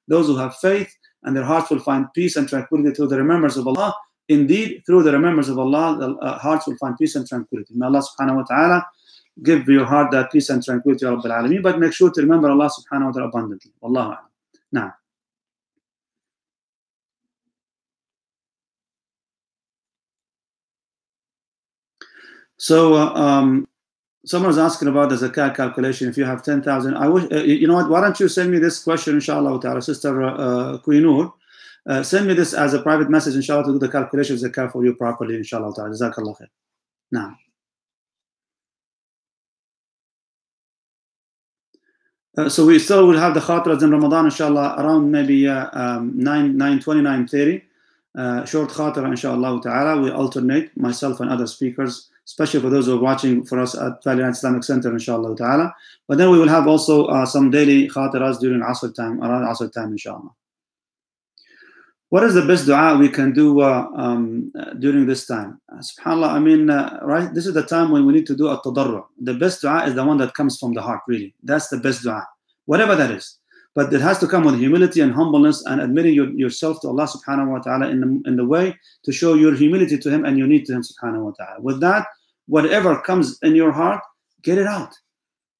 Those 0.08 0.26
who 0.26 0.36
have 0.36 0.56
faith 0.56 0.92
and 1.22 1.36
their 1.36 1.44
hearts 1.44 1.70
will 1.70 1.78
find 1.80 2.06
peace 2.14 2.36
and 2.36 2.48
tranquility 2.48 2.94
through 2.94 3.08
the 3.08 3.18
remembrance 3.18 3.56
of 3.56 3.66
Allah. 3.68 3.94
Indeed, 4.28 4.82
through 4.86 5.04
the 5.04 5.12
remembrance 5.12 5.48
of 5.48 5.58
Allah, 5.58 5.98
the 6.00 6.16
uh, 6.16 6.38
hearts 6.38 6.66
will 6.66 6.76
find 6.78 6.96
peace 6.96 7.14
and 7.14 7.28
tranquility. 7.28 7.74
May 7.74 7.86
Allah 7.86 8.02
subhanahu 8.02 8.36
wa 8.36 8.42
ta'ala 8.42 8.86
give 9.42 9.68
your 9.68 9.84
heart 9.84 10.10
that 10.12 10.32
peace 10.32 10.48
and 10.50 10.64
tranquility, 10.64 11.04
Ya 11.04 11.14
Rabbil 11.14 11.30
Alameen, 11.30 11.62
but 11.62 11.78
make 11.78 11.92
sure 11.92 12.10
to 12.10 12.20
remember 12.20 12.50
Allah 12.50 12.70
subhanahu 12.70 13.06
wa 13.06 13.12
ta'ala 13.12 13.28
abundantly. 13.28 13.72
Wallahu 13.82 14.16
Now. 14.72 14.94
So, 22.58 22.94
uh, 22.94 23.12
um, 23.12 23.68
someone 24.24 24.48
was 24.48 24.58
asking 24.58 24.88
about 24.88 25.10
the 25.10 25.16
zakat 25.16 25.54
calculation. 25.54 26.08
If 26.08 26.16
you 26.16 26.24
have 26.24 26.42
10,000, 26.42 26.94
I 26.94 27.06
wish, 27.08 27.30
uh, 27.30 27.42
you 27.42 27.68
know 27.68 27.74
what, 27.74 27.90
why 27.90 28.00
don't 28.00 28.18
you 28.18 28.28
send 28.28 28.50
me 28.50 28.58
this 28.58 28.82
question, 28.82 29.14
inshallah, 29.14 29.60
to 29.60 29.68
our 29.68 29.80
sister 29.82 30.22
uh, 30.22 30.78
uh. 30.78 31.28
Uh, 31.88 32.02
send 32.02 32.26
me 32.26 32.34
this 32.34 32.52
as 32.52 32.74
a 32.74 32.82
private 32.82 33.08
message, 33.10 33.36
inshallah, 33.36 33.64
to 33.64 33.72
do 33.72 33.78
the 33.78 33.88
calculation 33.88 34.34
of 34.34 34.40
zakat 34.40 34.72
for 34.72 34.84
you 34.84 34.94
properly, 34.94 35.36
inshallah. 35.36 35.72
Jazakallah 35.72 36.36
khair. 36.40 36.48
Now. 37.12 37.36
Uh, 42.36 42.48
so 42.48 42.66
we 42.66 42.78
still 42.78 43.06
will 43.06 43.18
have 43.18 43.34
the 43.34 43.40
khatiras 43.40 43.82
in 43.82 43.90
Ramadan, 43.90 44.26
inshallah, 44.26 44.76
around 44.78 45.10
maybe 45.10 45.48
uh, 45.48 45.68
um, 45.72 46.12
9, 46.16 46.56
9 46.56 46.80
20, 46.80 47.00
9 47.00 47.28
30. 47.28 47.62
Uh, 48.16 48.44
short 48.44 48.70
khatira, 48.70 49.06
inshallah 49.06 49.60
ta'ala. 49.62 50.00
We 50.00 50.10
alternate, 50.10 50.76
myself 50.76 51.20
and 51.20 51.30
other 51.30 51.46
speakers 51.46 52.10
especially 52.26 52.60
for 52.60 52.70
those 52.70 52.86
who 52.86 52.96
are 52.96 53.00
watching 53.00 53.44
for 53.44 53.60
us 53.60 53.76
at 53.76 54.02
Valley 54.02 54.24
Islamic 54.24 54.64
Center, 54.64 54.92
inshallah 54.92 55.36
ta'ala. 55.36 55.74
But 56.08 56.18
then 56.18 56.30
we 56.30 56.38
will 56.38 56.48
have 56.48 56.66
also 56.66 57.06
uh, 57.06 57.24
some 57.24 57.50
daily 57.50 57.88
khatiras 57.88 58.40
during 58.40 58.60
Asr 58.60 58.94
time, 58.94 59.22
around 59.22 59.44
Asr 59.44 59.72
time, 59.72 59.92
inshallah. 59.92 60.30
What 62.10 62.22
is 62.22 62.34
the 62.34 62.46
best 62.46 62.66
dua 62.66 62.96
we 62.96 63.08
can 63.08 63.32
do 63.32 63.60
uh, 63.60 63.88
um, 63.96 64.52
during 64.78 65.06
this 65.06 65.26
time? 65.26 65.60
Uh, 65.72 65.78
SubhanAllah, 65.78 66.28
I 66.28 66.38
mean, 66.38 66.70
uh, 66.70 67.00
right? 67.02 67.34
This 67.34 67.46
is 67.46 67.54
the 67.54 67.64
time 67.64 67.90
when 67.90 68.06
we 68.06 68.12
need 68.12 68.26
to 68.26 68.36
do 68.36 68.46
a 68.46 68.62
tadarru. 68.62 69.04
The 69.20 69.34
best 69.34 69.60
dua 69.60 69.86
is 69.86 69.94
the 69.96 70.04
one 70.04 70.16
that 70.18 70.34
comes 70.34 70.56
from 70.58 70.72
the 70.72 70.82
heart, 70.82 71.00
really. 71.08 71.34
That's 71.42 71.68
the 71.68 71.78
best 71.78 72.04
dua, 72.04 72.24
whatever 72.66 72.94
that 72.94 73.10
is. 73.10 73.38
But 73.74 73.92
it 73.92 74.00
has 74.00 74.18
to 74.20 74.28
come 74.28 74.44
with 74.44 74.56
humility 74.56 75.00
and 75.00 75.12
humbleness 75.12 75.66
and 75.66 75.80
admitting 75.80 76.14
your, 76.14 76.30
yourself 76.30 76.80
to 76.82 76.88
Allah 76.88 77.08
subhanahu 77.08 77.48
wa 77.48 77.58
ta'ala 77.58 77.88
in 77.88 78.00
the, 78.00 78.22
in 78.30 78.36
the 78.36 78.44
way 78.44 78.74
to 79.04 79.12
show 79.12 79.34
your 79.34 79.54
humility 79.54 79.98
to 79.98 80.08
Him 80.08 80.24
and 80.24 80.38
your 80.38 80.46
need 80.46 80.64
to 80.66 80.74
Him 80.74 80.82
subhanahu 80.82 81.24
wa 81.24 81.32
ta'ala. 81.32 81.60
With 81.60 81.80
that, 81.80 82.06
whatever 82.46 83.00
comes 83.00 83.36
in 83.42 83.56
your 83.56 83.72
heart, 83.72 84.00
get 84.42 84.58
it 84.58 84.66
out. 84.66 84.94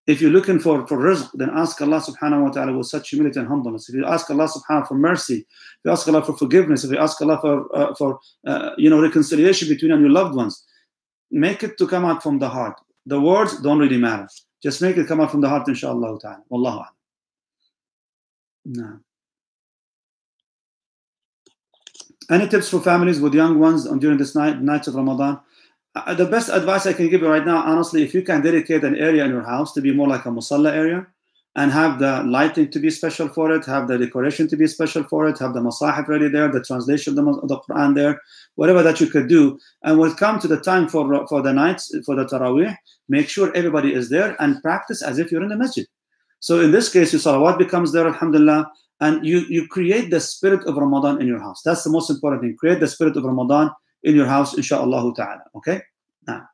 If 0.06 0.20
you're 0.20 0.30
looking 0.30 0.60
for, 0.60 0.86
for 0.86 0.98
rizq, 0.98 1.30
then 1.34 1.50
ask 1.52 1.80
Allah 1.82 2.00
subhanahu 2.00 2.44
wa 2.44 2.50
ta'ala 2.50 2.76
with 2.76 2.86
such 2.86 3.10
humility 3.10 3.40
and 3.40 3.48
humbleness. 3.48 3.88
If 3.88 3.96
you 3.96 4.04
ask 4.04 4.30
Allah 4.30 4.48
subhanahu 4.48 4.86
for 4.86 4.94
mercy, 4.94 5.38
if 5.38 5.84
you 5.84 5.90
ask 5.90 6.06
Allah 6.06 6.24
for 6.24 6.36
forgiveness, 6.36 6.84
if 6.84 6.92
you 6.92 6.98
ask 6.98 7.20
Allah 7.20 7.38
for, 7.40 7.76
uh, 7.76 7.94
for 7.96 8.20
uh, 8.46 8.70
you 8.78 8.88
know, 8.88 9.02
reconciliation 9.02 9.68
between 9.68 9.88
you 9.90 9.96
and 9.96 10.04
your 10.04 10.12
loved 10.12 10.36
ones, 10.36 10.64
make 11.32 11.64
it 11.64 11.76
to 11.78 11.88
come 11.88 12.04
out 12.04 12.22
from 12.22 12.38
the 12.38 12.48
heart. 12.48 12.80
The 13.06 13.20
words 13.20 13.60
don't 13.60 13.80
really 13.80 13.98
matter. 13.98 14.28
Just 14.62 14.80
make 14.80 14.96
it 14.96 15.08
come 15.08 15.20
out 15.20 15.32
from 15.32 15.40
the 15.40 15.48
heart, 15.48 15.66
inshallah 15.66 16.18
ta'ala. 16.20 16.42
Wallahu 16.52 16.78
a'lam. 16.78 16.94
No. 18.66 18.98
Any 22.30 22.48
tips 22.48 22.68
for 22.68 22.80
families 22.80 23.20
with 23.20 23.34
young 23.34 23.58
ones 23.58 23.86
on 23.86 23.98
during 24.00 24.18
this 24.18 24.34
night 24.34 24.60
nights 24.60 24.88
of 24.88 24.96
Ramadan? 24.96 25.40
Uh, 25.96 26.12
the 26.12 26.26
best 26.26 26.50
advice 26.50 26.86
I 26.86 26.92
can 26.92 27.08
give 27.08 27.22
you 27.22 27.28
right 27.28 27.46
now, 27.46 27.62
honestly, 27.62 28.02
if 28.02 28.12
you 28.12 28.20
can 28.20 28.42
dedicate 28.42 28.84
an 28.84 28.96
area 28.96 29.24
in 29.24 29.30
your 29.30 29.42
house 29.42 29.72
to 29.72 29.80
be 29.80 29.92
more 29.94 30.06
like 30.06 30.26
a 30.26 30.28
musalla 30.28 30.70
area, 30.70 31.06
and 31.56 31.72
have 31.72 31.98
the 31.98 32.22
lighting 32.24 32.70
to 32.70 32.78
be 32.78 32.90
special 32.90 33.28
for 33.30 33.50
it, 33.50 33.64
have 33.64 33.88
the 33.88 33.96
decoration 33.96 34.46
to 34.46 34.56
be 34.58 34.66
special 34.66 35.02
for 35.04 35.26
it, 35.26 35.38
have 35.38 35.54
the 35.54 35.60
masahif 35.60 36.06
ready 36.06 36.28
there, 36.28 36.52
the 36.52 36.62
translation 36.62 37.18
of 37.18 37.48
the, 37.48 37.58
Quran 37.60 37.94
there, 37.94 38.20
whatever 38.56 38.82
that 38.82 39.00
you 39.00 39.06
could 39.06 39.26
do. 39.26 39.58
And 39.82 39.98
when 39.98 40.10
it 40.10 40.18
comes 40.18 40.42
to 40.42 40.48
the 40.48 40.60
time 40.60 40.86
for 40.86 41.26
for 41.28 41.40
the 41.40 41.54
nights 41.54 41.96
for 42.04 42.14
the 42.14 42.26
tarawih, 42.26 42.76
make 43.08 43.30
sure 43.30 43.56
everybody 43.56 43.94
is 43.94 44.10
there 44.10 44.36
and 44.38 44.62
practice 44.62 45.02
as 45.02 45.18
if 45.18 45.32
you're 45.32 45.42
in 45.42 45.48
the 45.48 45.56
masjid. 45.56 45.86
So 46.40 46.60
in 46.60 46.72
this 46.72 46.90
case, 46.90 47.14
your 47.14 47.20
salawat 47.20 47.56
becomes 47.56 47.92
there, 47.92 48.06
alhamdulillah, 48.06 48.70
and 49.00 49.24
you, 49.24 49.38
you 49.48 49.66
create 49.66 50.10
the 50.10 50.20
spirit 50.20 50.62
of 50.66 50.76
Ramadan 50.76 51.22
in 51.22 51.26
your 51.26 51.40
house. 51.40 51.62
That's 51.64 51.84
the 51.84 51.90
most 51.90 52.10
important 52.10 52.42
thing. 52.42 52.54
Create 52.56 52.80
the 52.80 52.88
spirit 52.88 53.16
of 53.16 53.24
Ramadan 53.24 53.70
in 54.06 54.14
your 54.14 54.26
house, 54.26 54.54
inshallah 54.56 55.12
ta'ala. 55.14 55.42
Okay? 55.56 55.82
Now. 56.26 56.48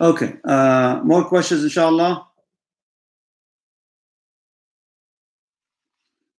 Okay. 0.00 0.36
Uh, 0.44 1.00
more 1.02 1.24
questions, 1.24 1.64
inshallah. 1.64 2.28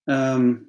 Um, 0.08 0.68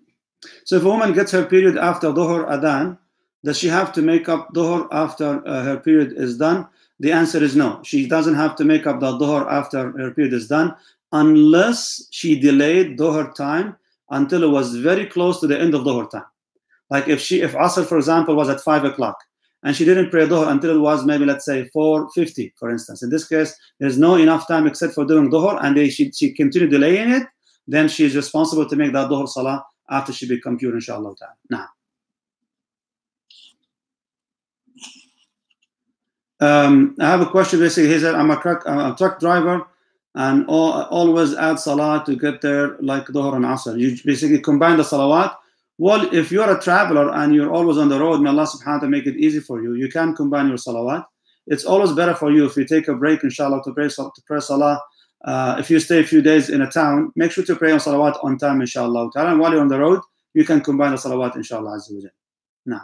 so 0.64 0.76
if 0.76 0.82
a 0.84 0.86
woman 0.86 1.12
gets 1.12 1.32
her 1.32 1.44
period 1.44 1.76
after 1.76 2.08
Dhuhr 2.08 2.48
Adhan, 2.48 2.98
does 3.44 3.58
she 3.58 3.68
have 3.68 3.92
to 3.92 4.02
make 4.02 4.28
up 4.28 4.54
Dhuhr 4.54 4.88
after 4.90 5.46
uh, 5.46 5.62
her 5.64 5.76
period 5.76 6.14
is 6.16 6.38
done? 6.38 6.66
The 7.00 7.12
answer 7.12 7.42
is 7.42 7.54
no. 7.54 7.82
She 7.82 8.08
doesn't 8.08 8.36
have 8.36 8.56
to 8.56 8.64
make 8.64 8.86
up 8.86 9.00
the 9.00 9.12
Dhuhr 9.18 9.46
after 9.50 9.90
her 9.98 10.10
period 10.12 10.32
is 10.32 10.48
done 10.48 10.74
unless 11.12 12.08
she 12.10 12.38
delayed 12.40 12.98
Dhuhr 12.98 13.34
time 13.34 13.76
until 14.10 14.44
it 14.44 14.50
was 14.50 14.76
very 14.76 15.06
close 15.06 15.40
to 15.40 15.46
the 15.46 15.60
end 15.60 15.74
of 15.74 15.82
Dhuhr 15.82 16.08
time. 16.08 16.24
Like 16.90 17.08
if 17.08 17.20
she, 17.20 17.42
if 17.42 17.52
Asr, 17.52 17.86
for 17.86 17.96
example, 17.96 18.34
was 18.34 18.48
at 18.48 18.60
5 18.60 18.84
o'clock 18.84 19.16
and 19.62 19.74
she 19.74 19.84
didn't 19.84 20.10
pray 20.10 20.26
Dhuhr 20.26 20.48
until 20.48 20.76
it 20.76 20.80
was 20.80 21.04
maybe, 21.04 21.24
let's 21.24 21.44
say, 21.44 21.70
4.50, 21.74 22.52
for 22.56 22.70
instance. 22.70 23.02
In 23.02 23.10
this 23.10 23.26
case, 23.26 23.54
there's 23.80 23.98
no 23.98 24.16
enough 24.16 24.46
time 24.46 24.66
except 24.66 24.94
for 24.94 25.04
doing 25.04 25.30
Dhuhr 25.30 25.58
and 25.64 25.76
they, 25.76 25.88
she, 25.88 26.12
she 26.12 26.32
continued 26.32 26.70
delaying 26.70 27.10
it, 27.10 27.26
then 27.66 27.88
she 27.88 28.04
is 28.04 28.14
responsible 28.14 28.68
to 28.68 28.76
make 28.76 28.92
that 28.92 29.08
Dhuhr 29.08 29.28
Salah 29.28 29.64
after 29.90 30.12
she 30.12 30.28
become 30.28 30.58
pure, 30.58 30.74
inshallah. 30.74 31.14
Now. 31.50 31.68
Um, 36.40 36.96
I 37.00 37.06
have 37.08 37.20
a 37.20 37.26
question. 37.26 37.60
Basically, 37.60 37.92
he 37.92 37.98
said, 37.98 38.14
"I'm 38.14 38.30
a 38.30 38.40
truck, 38.40 38.64
I'm 38.66 38.92
a 38.92 38.96
truck 38.96 39.20
driver, 39.20 39.66
and 40.14 40.44
all, 40.46 40.82
always 40.84 41.34
add 41.34 41.58
salah 41.58 42.02
to 42.06 42.16
get 42.16 42.40
there, 42.40 42.76
like 42.80 43.06
Dhuhr 43.06 43.36
and 43.36 43.44
Asr. 43.44 43.78
You 43.78 43.96
basically 44.04 44.40
combine 44.40 44.76
the 44.76 44.82
salawat. 44.82 45.36
Well, 45.76 46.14
if 46.14 46.30
you're 46.30 46.56
a 46.56 46.60
traveler 46.60 47.10
and 47.12 47.34
you're 47.34 47.52
always 47.52 47.78
on 47.78 47.88
the 47.88 47.98
road, 47.98 48.20
may 48.20 48.30
Allah 48.30 48.46
Subhanahu 48.46 48.82
wa 48.82 48.86
Taala 48.86 48.90
make 48.90 49.06
it 49.06 49.16
easy 49.16 49.40
for 49.40 49.60
you. 49.62 49.74
You 49.74 49.88
can 49.88 50.14
combine 50.14 50.48
your 50.48 50.56
salawat. 50.56 51.04
it's 51.46 51.64
always 51.64 51.92
better 51.92 52.14
for 52.14 52.30
you 52.30 52.46
if 52.46 52.56
you 52.56 52.64
take 52.64 52.88
a 52.88 52.94
break, 52.94 53.22
inshallah, 53.22 53.62
to 53.64 53.72
pray, 53.72 53.88
to 53.88 54.10
pray 54.26 54.40
salah. 54.40 54.80
Uh, 55.24 55.56
if 55.58 55.70
you 55.70 55.80
stay 55.80 56.00
a 56.00 56.04
few 56.04 56.22
days 56.22 56.48
in 56.50 56.62
a 56.62 56.70
town, 56.70 57.10
make 57.16 57.32
sure 57.32 57.44
to 57.44 57.56
pray 57.56 57.72
on 57.72 57.78
salawat 57.78 58.22
on 58.22 58.38
time, 58.38 58.60
inshallah. 58.60 59.10
And 59.16 59.40
while 59.40 59.52
you're 59.52 59.60
on 59.60 59.68
the 59.68 59.78
road, 59.78 60.00
you 60.34 60.44
can 60.44 60.60
combine 60.60 60.92
the 60.92 60.96
salawat, 60.96 61.36
inshallah. 61.36 61.80
Now. 62.66 62.82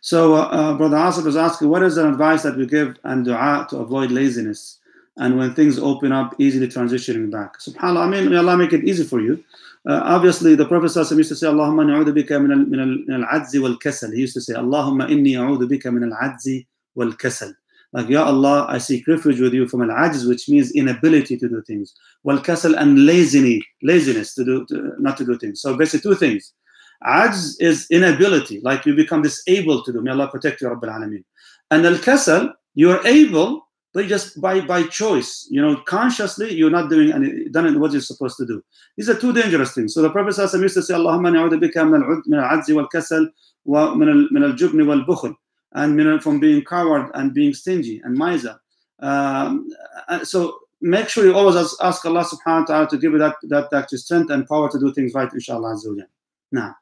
So, 0.00 0.34
uh, 0.34 0.48
uh, 0.48 0.74
Brother 0.76 0.96
Asif 0.96 1.26
is 1.26 1.36
asking, 1.36 1.68
what 1.68 1.82
is 1.82 1.94
the 1.94 2.06
advice 2.06 2.42
that 2.42 2.56
we 2.56 2.66
give 2.66 2.98
and 3.04 3.24
dua 3.24 3.66
to 3.70 3.78
avoid 3.78 4.10
laziness? 4.10 4.78
And 5.16 5.38
when 5.38 5.54
things 5.54 5.78
open 5.78 6.10
up, 6.10 6.34
easily 6.38 6.66
transitioning 6.66 7.30
back. 7.30 7.58
SubhanAllah, 7.60 8.06
I 8.06 8.08
mean, 8.08 8.30
may 8.30 8.36
Allah 8.36 8.56
make 8.56 8.72
it 8.72 8.84
easy 8.84 9.04
for 9.04 9.20
you. 9.20 9.42
Uh, 9.88 10.00
obviously, 10.02 10.54
the 10.54 10.66
Prophet 10.66 10.94
used 10.96 11.28
to 11.28 11.36
say, 11.36 11.46
Allahumma 11.46 11.84
na'udhu 11.84 12.12
bika 12.16 12.40
min 12.42 13.10
al-adzi 13.10 13.60
wal-kasal. 13.62 14.12
He 14.12 14.20
used 14.20 14.34
to 14.34 14.40
say, 14.40 14.54
Allahumma 14.54 15.08
inni 15.08 15.34
a'udhu 15.34 15.70
bika 15.70 15.92
min 15.92 16.10
al-adzi 16.10 16.66
wal-kasal. 16.96 17.54
Like, 17.92 18.08
Ya 18.08 18.24
Allah, 18.24 18.66
I 18.68 18.78
seek 18.78 19.06
refuge 19.06 19.38
with 19.40 19.54
you 19.54 19.68
from 19.68 19.88
al-ajz, 19.88 20.26
which 20.28 20.48
means 20.48 20.72
inability 20.72 21.36
to 21.36 21.48
do 21.48 21.62
things. 21.62 21.94
Wal-kasal 22.24 22.76
and 22.76 23.06
laziness, 23.06 23.62
laziness 23.82 24.34
to 24.34 24.44
do, 24.44 24.66
to, 24.66 24.94
not 24.98 25.16
to 25.18 25.24
do 25.24 25.38
things. 25.38 25.60
So 25.60 25.76
basically 25.76 26.10
two 26.10 26.16
things. 26.16 26.52
Ajz 27.06 27.54
is 27.60 27.86
inability, 27.90 28.60
like 28.62 28.86
you 28.86 28.96
become 28.96 29.22
disabled 29.22 29.84
to 29.84 29.92
do. 29.92 30.00
May 30.00 30.10
Allah 30.10 30.28
protect 30.28 30.60
you, 30.60 30.68
Rabbil 30.68 30.88
Alameen. 30.88 31.24
And 31.70 31.84
al-kasal, 31.86 32.52
you're 32.74 33.06
able, 33.06 33.63
but 33.94 34.06
just 34.06 34.40
by 34.40 34.60
by 34.60 34.82
choice, 34.88 35.46
you 35.50 35.62
know, 35.62 35.76
consciously, 35.86 36.52
you're 36.52 36.68
not 36.78 36.90
doing 36.90 37.12
any, 37.12 37.48
done 37.48 37.80
what 37.80 37.92
you're 37.92 38.00
supposed 38.00 38.36
to 38.38 38.44
do. 38.44 38.62
These 38.96 39.08
are 39.08 39.18
two 39.18 39.32
dangerous 39.32 39.72
things. 39.72 39.94
So 39.94 40.02
the 40.02 40.10
Prophet 40.10 40.36
used 40.36 40.74
to 40.74 40.82
say, 40.82 40.94
Allahumma 40.94 41.30
na'udhu 41.32 41.62
bika 41.62 41.88
min 41.88 42.02
al-'adzi 42.38 42.74
wal-kasal 42.74 43.28
wa 43.64 43.94
min 43.94 44.42
al-jubn 44.42 44.84
wal-bukhl 44.84 45.34
and 45.74 46.22
from 46.22 46.40
being 46.40 46.64
coward 46.64 47.10
and 47.14 47.32
being 47.32 47.54
stingy 47.54 48.00
and 48.04 48.14
miser. 48.16 48.56
Um, 49.00 49.68
so 50.22 50.58
make 50.80 51.08
sure 51.08 51.24
you 51.24 51.34
always 51.34 51.56
ask 51.80 52.04
Allah 52.04 52.24
subhanahu 52.24 52.60
wa 52.60 52.66
ta'ala 52.66 52.88
to 52.90 52.98
give 52.98 53.12
you 53.12 53.18
that, 53.18 53.36
that, 53.44 53.70
that 53.70 53.90
strength 53.90 54.30
and 54.30 54.46
power 54.46 54.68
to 54.70 54.78
do 54.78 54.92
things 54.92 55.14
right, 55.14 55.32
inshallah. 55.32 55.76
Now, 56.52 56.76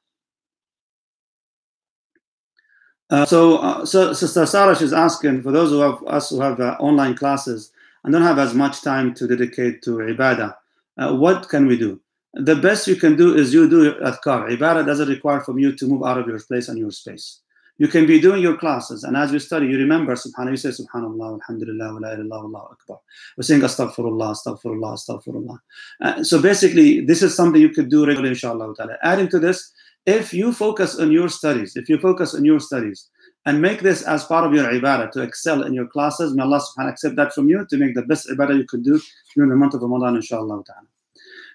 uh, 3.10 3.26
so, 3.26 3.58
uh, 3.58 3.84
so 3.84 4.12
Sister 4.12 4.42
is 4.42 4.92
asking 4.92 5.42
for 5.42 5.52
those 5.52 5.72
of 5.72 5.80
have 5.80 6.08
us 6.08 6.30
who 6.30 6.40
have 6.40 6.60
uh, 6.60 6.76
online 6.80 7.14
classes 7.14 7.72
and 8.04 8.12
don't 8.12 8.22
have 8.22 8.38
as 8.38 8.54
much 8.54 8.82
time 8.82 9.14
to 9.14 9.26
dedicate 9.26 9.82
to 9.82 9.98
ibadah, 9.98 10.54
uh, 10.98 11.14
what 11.14 11.48
can 11.48 11.66
we 11.66 11.76
do? 11.76 12.00
The 12.34 12.56
best 12.56 12.86
you 12.86 12.96
can 12.96 13.16
do 13.16 13.34
is 13.36 13.52
you 13.52 13.68
do 13.68 13.92
adhkar. 13.94 14.50
Ibadah 14.56 14.86
doesn't 14.86 15.08
require 15.08 15.40
from 15.40 15.58
you 15.58 15.76
to 15.76 15.86
move 15.86 16.02
out 16.02 16.18
of 16.18 16.26
your 16.26 16.40
place 16.40 16.68
and 16.68 16.78
your 16.78 16.90
space. 16.90 17.40
You 17.78 17.88
can 17.88 18.06
be 18.06 18.20
doing 18.20 18.42
your 18.42 18.56
classes, 18.56 19.02
and 19.02 19.16
as 19.16 19.32
you 19.32 19.38
study, 19.38 19.66
you 19.66 19.76
remember 19.76 20.14
Subhanallah. 20.14 20.50
You 20.50 20.56
say 20.56 20.68
Subhanallah, 20.68 21.40
Alhamdulillah, 21.40 21.94
wa 21.94 22.00
la 22.00 22.12
ilaha 22.12 22.22
illallah, 22.22 22.72
Akbar. 22.72 22.98
We're 23.36 23.42
saying 23.42 23.62
Astaghfirullah, 23.62 24.36
Astaghfirullah, 24.36 24.94
Astaghfirullah. 24.94 25.58
Uh, 26.00 26.22
so 26.22 26.40
basically, 26.40 27.00
this 27.00 27.22
is 27.22 27.34
something 27.34 27.60
you 27.60 27.70
could 27.70 27.88
do 27.88 28.06
regularly, 28.06 28.30
inshallah. 28.30 28.74
Adding 29.02 29.28
to 29.30 29.38
this, 29.38 29.72
if 30.06 30.34
you 30.34 30.52
focus 30.52 30.98
on 30.98 31.12
your 31.12 31.28
studies, 31.28 31.76
if 31.76 31.88
you 31.88 31.98
focus 31.98 32.34
on 32.34 32.44
your 32.44 32.60
studies 32.60 33.08
and 33.46 33.60
make 33.60 33.80
this 33.80 34.02
as 34.02 34.24
part 34.24 34.46
of 34.46 34.52
your 34.52 34.64
ibadah 34.64 35.10
to 35.12 35.22
excel 35.22 35.62
in 35.62 35.72
your 35.72 35.86
classes, 35.86 36.34
may 36.34 36.42
Allah 36.42 36.60
subhanahu 36.60 36.90
accept 36.90 37.16
that 37.16 37.32
from 37.32 37.48
you 37.48 37.66
to 37.70 37.76
make 37.76 37.94
the 37.94 38.02
best 38.02 38.28
ibadah 38.28 38.56
you 38.56 38.64
could 38.64 38.84
do 38.84 39.00
during 39.34 39.50
the 39.50 39.56
month 39.56 39.74
of 39.74 39.82
Ramadan, 39.82 40.16
inshallah 40.16 40.62
ta'ala. 40.64 40.86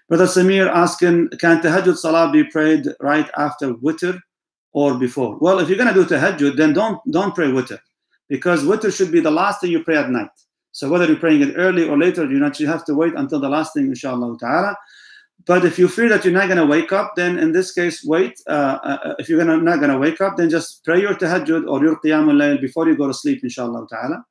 Brother 0.08 0.24
Samir 0.24 0.68
asking, 0.70 1.28
can 1.38 1.60
tahajjud 1.60 1.96
salah 1.96 2.32
be 2.32 2.44
prayed 2.44 2.86
right 3.00 3.28
after 3.36 3.74
witr 3.74 4.18
or 4.72 4.98
before? 4.98 5.36
Well, 5.38 5.58
if 5.58 5.68
you're 5.68 5.76
going 5.76 5.92
to 5.92 6.02
do 6.02 6.06
tahajjud, 6.06 6.56
then 6.56 6.72
don't 6.72 6.98
don't 7.10 7.34
pray 7.34 7.48
witr 7.48 7.78
because 8.28 8.64
witr 8.64 8.94
should 8.94 9.12
be 9.12 9.20
the 9.20 9.30
last 9.30 9.60
thing 9.60 9.70
you 9.70 9.84
pray 9.84 9.96
at 9.96 10.08
night. 10.08 10.30
So 10.72 10.88
whether 10.88 11.06
you're 11.06 11.16
praying 11.16 11.42
it 11.42 11.54
early 11.56 11.88
or 11.88 11.98
later, 11.98 12.24
you 12.24 12.38
not 12.38 12.56
have 12.58 12.84
to 12.86 12.94
wait 12.94 13.14
until 13.14 13.40
the 13.40 13.48
last 13.48 13.74
thing, 13.74 13.88
inshallah 13.88 14.38
ta'ala. 14.38 14.76
But 15.46 15.64
if 15.64 15.78
you 15.78 15.88
fear 15.88 16.08
that 16.10 16.24
you're 16.24 16.34
not 16.34 16.46
going 16.46 16.58
to 16.58 16.66
wake 16.66 16.92
up, 16.92 17.14
then 17.16 17.38
in 17.38 17.52
this 17.52 17.72
case, 17.72 18.04
wait. 18.04 18.40
Uh, 18.46 18.78
uh, 18.82 19.14
if 19.18 19.28
you're 19.28 19.38
gonna, 19.38 19.56
not 19.56 19.78
going 19.78 19.90
to 19.90 19.98
wake 19.98 20.20
up, 20.20 20.36
then 20.36 20.50
just 20.50 20.84
pray 20.84 21.00
your 21.00 21.14
tahajjud 21.14 21.68
or 21.68 21.82
your 21.82 21.96
qiyamul 22.00 22.36
layl 22.36 22.60
before 22.60 22.86
you 22.88 22.96
go 22.96 23.06
to 23.06 23.14
sleep, 23.14 23.42
inshallah 23.42 23.86
ta'ala. 23.88 24.24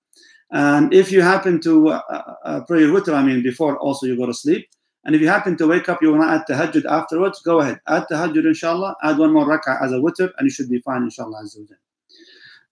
And 0.51 0.93
if 0.93 1.11
you 1.11 1.21
happen 1.21 1.59
to 1.61 1.89
uh, 1.89 2.01
uh, 2.09 2.33
uh 2.43 2.61
pray 2.61 2.81
your 2.81 2.93
witr, 2.93 3.13
I 3.13 3.23
mean, 3.23 3.41
before 3.41 3.77
also 3.77 4.05
you 4.05 4.15
go 4.15 4.25
to 4.25 4.33
sleep. 4.33 4.67
And 5.05 5.15
if 5.15 5.21
you 5.21 5.27
happen 5.27 5.57
to 5.57 5.67
wake 5.67 5.87
up, 5.89 6.01
you 6.01 6.11
want 6.11 6.23
to 6.23 6.29
add 6.29 6.43
tahajjud 6.47 6.85
afterwards, 6.85 7.41
go 7.41 7.61
ahead. 7.61 7.79
Add 7.87 8.05
tahajjud, 8.11 8.45
inshallah. 8.45 8.95
Add 9.03 9.17
one 9.17 9.31
more 9.31 9.45
rak'ah 9.45 9.81
as 9.81 9.93
a 9.93 9.95
witr, 9.95 10.31
and 10.37 10.45
you 10.45 10.49
should 10.49 10.69
be 10.69 10.79
fine, 10.81 11.03
inshallah. 11.03 11.43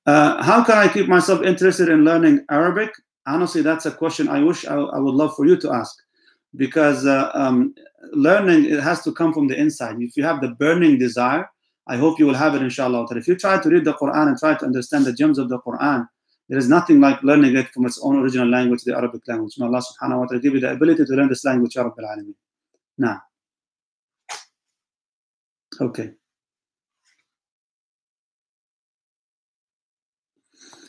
Uh, 0.05 0.43
how 0.43 0.63
can 0.63 0.77
I 0.77 0.87
keep 0.87 1.07
myself 1.07 1.41
interested 1.43 1.89
in 1.89 2.03
learning 2.03 2.45
Arabic? 2.49 2.91
Honestly, 3.25 3.61
that's 3.61 3.85
a 3.85 3.91
question 3.91 4.27
I 4.27 4.43
wish 4.43 4.65
I, 4.65 4.75
I 4.75 4.99
would 4.99 5.15
love 5.15 5.35
for 5.35 5.45
you 5.45 5.57
to 5.57 5.71
ask 5.71 5.95
because 6.57 7.05
uh, 7.05 7.31
um, 7.33 7.73
learning 8.13 8.65
it 8.65 8.79
has 8.79 9.01
to 9.03 9.11
come 9.11 9.33
from 9.33 9.47
the 9.47 9.57
inside. 9.57 9.97
If 9.99 10.17
you 10.17 10.23
have 10.23 10.41
the 10.41 10.49
burning 10.49 10.97
desire, 10.97 11.49
I 11.87 11.97
hope 11.97 12.19
you 12.19 12.25
will 12.25 12.35
have 12.35 12.55
it, 12.55 12.61
inshallah. 12.61 13.07
If 13.11 13.27
you 13.27 13.35
try 13.35 13.61
to 13.61 13.69
read 13.69 13.85
the 13.85 13.93
Quran 13.93 14.27
and 14.27 14.37
try 14.37 14.55
to 14.55 14.65
understand 14.65 15.05
the 15.05 15.13
gems 15.13 15.37
of 15.37 15.49
the 15.49 15.59
Quran, 15.59 16.07
there 16.49 16.57
is 16.57 16.69
nothing 16.69 16.99
like 16.99 17.21
learning 17.23 17.55
it 17.55 17.69
from 17.69 17.85
its 17.85 17.99
own 18.03 18.17
original 18.21 18.47
language, 18.47 18.83
the 18.83 18.95
Arabic 18.95 19.21
language. 19.27 19.55
May 19.57 19.65
Allah 19.65 19.81
subhanahu 19.81 20.19
wa 20.19 20.25
ta'ala 20.25 20.41
give 20.41 20.53
you 20.53 20.59
the 20.59 20.71
ability 20.71 21.05
to 21.05 21.13
learn 21.13 21.29
this 21.29 21.43
language, 21.43 21.75
Ya 21.75 21.83
Rabbil 21.83 22.05
Alameen. 22.05 22.35
Now. 22.97 23.21
Okay. 25.81 26.11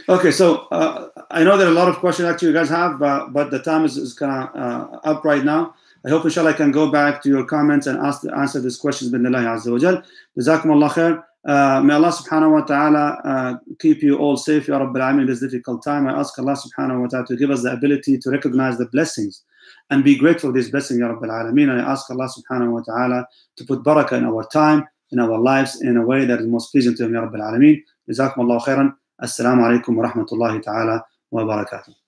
Okay, 0.08 0.30
so 0.30 0.68
uh, 0.70 1.08
I 1.30 1.42
know 1.42 1.56
there 1.56 1.66
are 1.66 1.72
a 1.72 1.74
lot 1.74 1.88
of 1.88 1.96
questions 1.96 2.28
actually 2.28 2.48
you 2.48 2.54
guys 2.54 2.68
have, 2.68 3.02
uh, 3.02 3.26
but 3.28 3.50
the 3.50 3.58
time 3.58 3.84
is, 3.84 3.96
is 3.96 4.14
kind 4.14 4.48
of 4.48 4.54
uh, 4.54 4.98
up 5.02 5.24
right 5.24 5.44
now. 5.44 5.74
I 6.06 6.10
hope 6.10 6.24
inshallah 6.24 6.50
I 6.50 6.52
can 6.52 6.70
go 6.70 6.88
back 6.88 7.20
to 7.22 7.28
your 7.28 7.44
comments 7.44 7.88
and 7.88 7.98
ask, 7.98 8.22
answer 8.36 8.60
these 8.60 8.76
questions 8.76 9.10
bin 9.10 9.22
Azza 9.22 9.72
wa 9.72 9.78
Jal. 9.78 10.02
Jazakum 10.38 10.88
khair. 10.88 11.24
Uh, 11.44 11.80
may 11.82 11.94
Allah 11.94 12.12
subhanahu 12.12 12.52
wa 12.52 12.60
ta'ala 12.60 13.20
uh, 13.24 13.54
keep 13.80 14.02
you 14.02 14.16
all 14.16 14.36
safe, 14.36 14.68
Ya 14.68 14.78
Rabbil 14.78 14.96
Alameen, 14.96 15.20
in 15.22 15.26
this 15.26 15.40
difficult 15.40 15.82
time. 15.82 16.06
I 16.06 16.18
ask 16.18 16.38
Allah 16.38 16.56
subhanahu 16.56 17.02
wa 17.02 17.06
ta'ala 17.08 17.26
to 17.26 17.36
give 17.36 17.50
us 17.50 17.62
the 17.62 17.72
ability 17.72 18.18
to 18.18 18.30
recognize 18.30 18.78
the 18.78 18.86
blessings 18.86 19.42
and 19.90 20.04
be 20.04 20.16
grateful 20.16 20.50
for 20.50 20.56
this 20.56 20.70
blessing, 20.70 21.00
Ya 21.00 21.08
Rabbil 21.08 21.28
Alameen. 21.28 21.70
And 21.70 21.82
I 21.82 21.90
ask 21.90 22.08
Allah 22.10 22.28
subhanahu 22.28 22.70
wa 22.70 22.82
ta'ala 22.82 23.26
to 23.56 23.64
put 23.64 23.82
barakah 23.82 24.18
in 24.18 24.24
our 24.26 24.46
time, 24.46 24.86
in 25.10 25.18
our 25.18 25.38
lives, 25.38 25.80
in 25.82 25.96
a 25.96 26.06
way 26.06 26.24
that 26.24 26.40
is 26.40 26.46
most 26.46 26.70
pleasing 26.70 26.94
to 26.96 27.04
Him, 27.04 27.14
Ya 27.14 27.22
Rabbil 27.22 27.40
Alameen. 27.40 27.82
Jazakum 28.08 28.38
Allah 28.38 28.60
khairan. 28.60 28.94
Assalamu 29.20 29.62
alaikum 29.66 29.96
wa 29.96 30.08
rahmatullahi 30.08 30.62
ta'ala 30.62 31.04
wa 31.32 31.42
barakatuh. 31.42 32.05